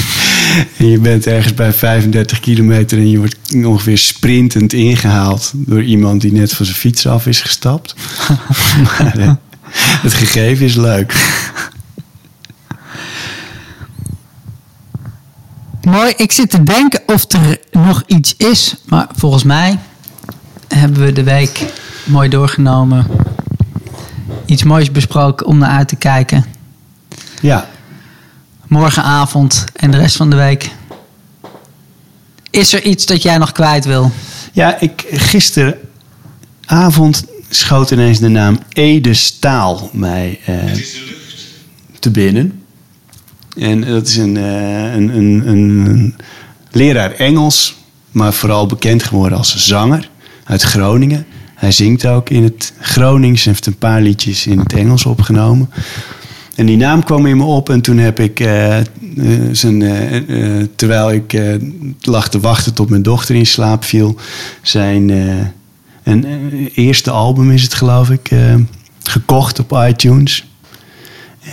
En 0.78 0.88
je 0.90 1.00
bent 1.00 1.28
ergens 1.28 1.54
bij 1.54 1.74
35 1.74 2.40
kilometer 2.40 2.98
en 2.98 3.10
je 3.10 3.18
wordt 3.18 3.36
ongeveer 3.66 3.98
sprintend 3.98 4.74
ingehaald 4.74 5.52
door 5.56 5.84
iemand 5.84 6.22
die 6.22 6.32
net 6.32 6.54
van 6.54 6.66
zijn 6.66 6.78
fiets 6.78 7.08
af 7.08 7.28
is 7.28 7.42
gestapt. 7.42 7.96
maar 8.84 9.18
eh, 9.18 9.32
het 10.02 10.14
gegeven 10.14 10.66
is 10.66 10.76
leuk. 10.76 11.14
Mooi, 15.88 16.14
ik 16.18 16.32
zit 16.32 16.50
te 16.50 16.64
denken 16.64 17.02
of 17.06 17.32
er 17.32 17.60
nog 17.72 18.04
iets 18.06 18.36
is. 18.38 18.76
Maar 18.86 19.08
volgens 19.16 19.44
mij 19.44 19.80
hebben 20.68 21.06
we 21.06 21.12
de 21.12 21.24
week 21.24 21.74
mooi 22.04 22.30
doorgenomen. 22.30 23.08
Iets 24.46 24.64
moois 24.64 24.92
besproken 24.92 25.46
om 25.46 25.58
naar 25.58 25.70
uit 25.70 25.88
te 25.88 25.96
kijken. 25.96 26.46
Ja, 27.42 27.68
Morgenavond 28.68 29.66
en 29.74 29.92
de 29.92 29.98
rest 29.98 30.16
van 30.16 30.30
de 30.30 30.36
week. 30.36 30.72
Is 32.50 32.74
er 32.74 32.84
iets 32.84 33.06
dat 33.06 33.22
jij 33.22 33.38
nog 33.38 33.52
kwijt 33.52 33.86
wil? 33.86 34.12
ja 34.54 34.80
ik, 34.80 35.06
gisteravond 35.12 37.26
schoot 37.50 37.92
ineens 37.92 38.20
de 38.20 38.28
naam 38.28 38.60
Ede 38.70 39.14
Staal 39.14 39.90
mij 39.94 40.40
eh, 40.46 40.74
te 42.00 42.12
binnen. 42.12 42.62
En 43.60 43.82
dat 43.82 44.08
is 44.08 44.18
een, 44.18 44.38
eh, 44.38 44.94
een, 44.94 45.18
een, 45.18 45.48
een 45.48 46.16
leraar 46.72 47.12
Engels, 47.12 47.76
maar 48.12 48.34
vooral 48.34 48.66
bekend 48.66 49.04
geworden 49.04 49.38
als 49.38 49.56
zanger 49.56 50.10
uit 50.44 50.62
Groningen. 50.62 51.26
Hij 51.56 51.72
zingt 51.72 52.06
ook 52.06 52.30
in 52.30 52.44
het 52.44 52.74
Gronings 52.80 53.46
en 53.46 53.52
heeft 53.52 53.66
een 53.66 53.78
paar 53.78 54.02
liedjes 54.02 54.48
in 54.48 54.60
het 54.60 54.74
Engels 54.74 55.06
opgenomen. 55.06 55.70
En 56.56 56.66
die 56.66 56.78
naam 56.78 57.04
kwam 57.04 57.26
in 57.26 57.38
me 57.38 57.44
op 57.44 57.70
en 57.70 57.82
toen 57.82 57.98
heb 57.98 58.20
ik, 58.20 58.40
eh, 58.40 58.78
eh, 58.80 58.86
zijn, 59.52 59.80
terwijl 60.76 61.12
ik 61.12 61.42
lag 62.02 62.30
te 62.30 62.40
wachten 62.40 62.74
tot 62.74 62.90
mijn 62.90 63.04
dochter 63.04 63.36
in 63.36 63.46
slaap 63.46 63.84
viel, 63.84 64.16
zijn 64.62 65.10
een, 66.04 66.26
eerste 66.74 67.12
album 67.12 67.52
is 67.52 67.64
het 67.64 67.74
geloof 67.74 68.10
ik, 68.10 68.30
gekocht 69.04 69.60
op 69.60 69.84
iTunes. 69.88 70.46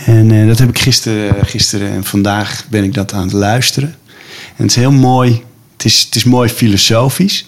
En 0.05 0.31
eh, 0.31 0.47
dat 0.47 0.59
heb 0.59 0.69
ik 0.69 0.79
gisteren, 0.79 1.45
gisteren 1.45 1.91
en 1.91 2.03
vandaag 2.03 2.65
ben 2.69 2.83
ik 2.83 2.93
dat 2.93 3.13
aan 3.13 3.23
het 3.23 3.33
luisteren. 3.33 3.95
En 4.29 4.63
het 4.63 4.69
is 4.69 4.75
heel 4.75 4.91
mooi, 4.91 5.41
het 5.73 5.85
is, 5.85 6.03
het 6.03 6.15
is 6.15 6.23
mooi 6.23 6.49
filosofisch. 6.49 7.45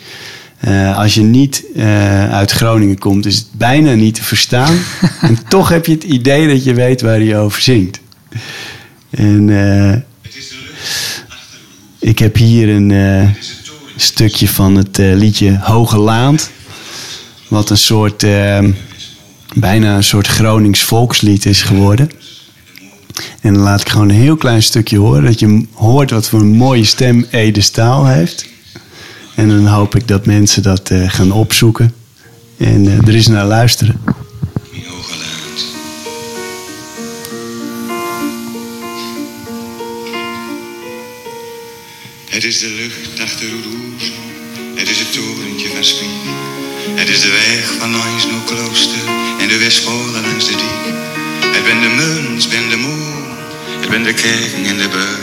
Eh, 0.57 0.97
als 0.97 1.13
je 1.13 1.21
niet 1.21 1.63
eh, 1.75 2.33
uit 2.33 2.51
Groningen 2.51 2.97
komt, 2.97 3.25
is 3.25 3.35
het 3.35 3.47
bijna 3.51 3.93
niet 3.93 4.15
te 4.15 4.23
verstaan. 4.23 4.77
en 5.21 5.47
toch 5.47 5.69
heb 5.69 5.85
je 5.85 5.91
het 5.91 6.03
idee 6.03 6.47
dat 6.47 6.63
je 6.63 6.73
weet 6.73 7.01
waar 7.01 7.19
hij 7.19 7.39
over 7.39 7.61
zingt. 7.61 7.99
En 9.09 9.49
eh, 9.49 9.95
ik 11.99 12.19
heb 12.19 12.35
hier 12.35 12.69
een 12.69 12.91
eh, 12.91 13.29
stukje 13.95 14.47
van 14.47 14.75
het 14.75 14.97
liedje 14.97 15.59
Hoge 15.61 15.97
Laand. 15.97 16.51
Wat 17.47 17.69
een 17.69 17.77
soort, 17.77 18.25
bijna 19.53 19.95
een 19.95 20.03
soort 20.03 20.27
Gronings 20.27 20.83
volkslied 20.83 21.45
is 21.45 21.61
geworden. 21.61 22.11
En 23.41 23.53
dan 23.53 23.63
laat 23.63 23.81
ik 23.81 23.89
gewoon 23.89 24.09
een 24.09 24.15
heel 24.15 24.37
klein 24.37 24.63
stukje 24.63 24.97
horen. 24.97 25.23
Dat 25.23 25.39
je 25.39 25.65
hoort 25.73 26.11
wat 26.11 26.29
voor 26.29 26.39
een 26.39 26.55
mooie 26.55 26.85
stem 26.85 27.25
Ede 27.31 27.61
Staal 27.61 28.05
heeft. 28.05 28.45
En 29.35 29.49
dan 29.49 29.65
hoop 29.65 29.95
ik 29.95 30.07
dat 30.07 30.25
mensen 30.25 30.63
dat 30.63 30.89
eh, 30.89 31.09
gaan 31.09 31.31
opzoeken. 31.31 31.93
En 32.57 32.87
eh, 32.87 33.07
er 33.07 33.15
is 33.15 33.27
naar 33.27 33.45
luisteren. 33.45 33.99
Het 42.37 42.45
is 42.45 42.59
de 42.59 42.69
lucht 42.69 43.21
achter 43.21 43.47
Roeroes. 43.49 44.11
Het 44.75 44.89
is 44.89 44.99
het 44.99 45.13
torentje 45.13 45.67
van 45.73 45.83
Spiek. 45.83 46.07
Het 46.95 47.09
is 47.09 47.21
de 47.21 47.29
weg 47.29 47.73
van 47.79 47.91
Nijsno 47.91 48.39
Klooster 48.45 49.07
en 49.39 49.47
de 49.47 49.57
Westpolen 49.57 50.21
langs 50.21 50.45
de 50.45 50.51
diek. 50.51 51.16
Het 51.57 51.65
ben 51.65 51.81
de 51.81 51.95
muns, 51.95 52.47
ben 52.47 52.69
de 52.69 52.75
moer. 52.75 53.25
Het 53.79 53.89
ben 53.89 54.03
de 54.03 54.13
kerken 54.13 54.65
en 54.65 54.77
de 54.77 54.89
beur. 54.89 55.19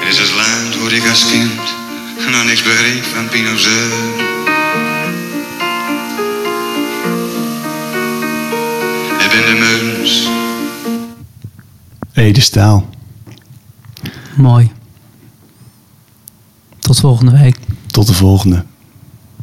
Het 0.00 0.12
is 0.12 0.18
het 0.18 0.34
land 0.34 0.82
waar 0.82 0.92
ik 0.92 1.08
als 1.08 1.30
kind 1.30 1.76
nog 2.30 2.44
niks 2.44 2.62
begreep 2.62 3.04
van 3.04 3.28
Pinozeur. 3.28 3.92
Het 9.18 9.30
ben 9.30 9.46
de 9.46 9.58
muns. 9.58 10.28
Ede 12.12 12.40
Staal. 12.40 12.88
Mooi. 14.36 14.70
Tot 16.78 17.00
volgende 17.00 17.32
week. 17.32 17.56
Tot 17.86 18.06
de 18.06 18.14
volgende. 18.14 18.64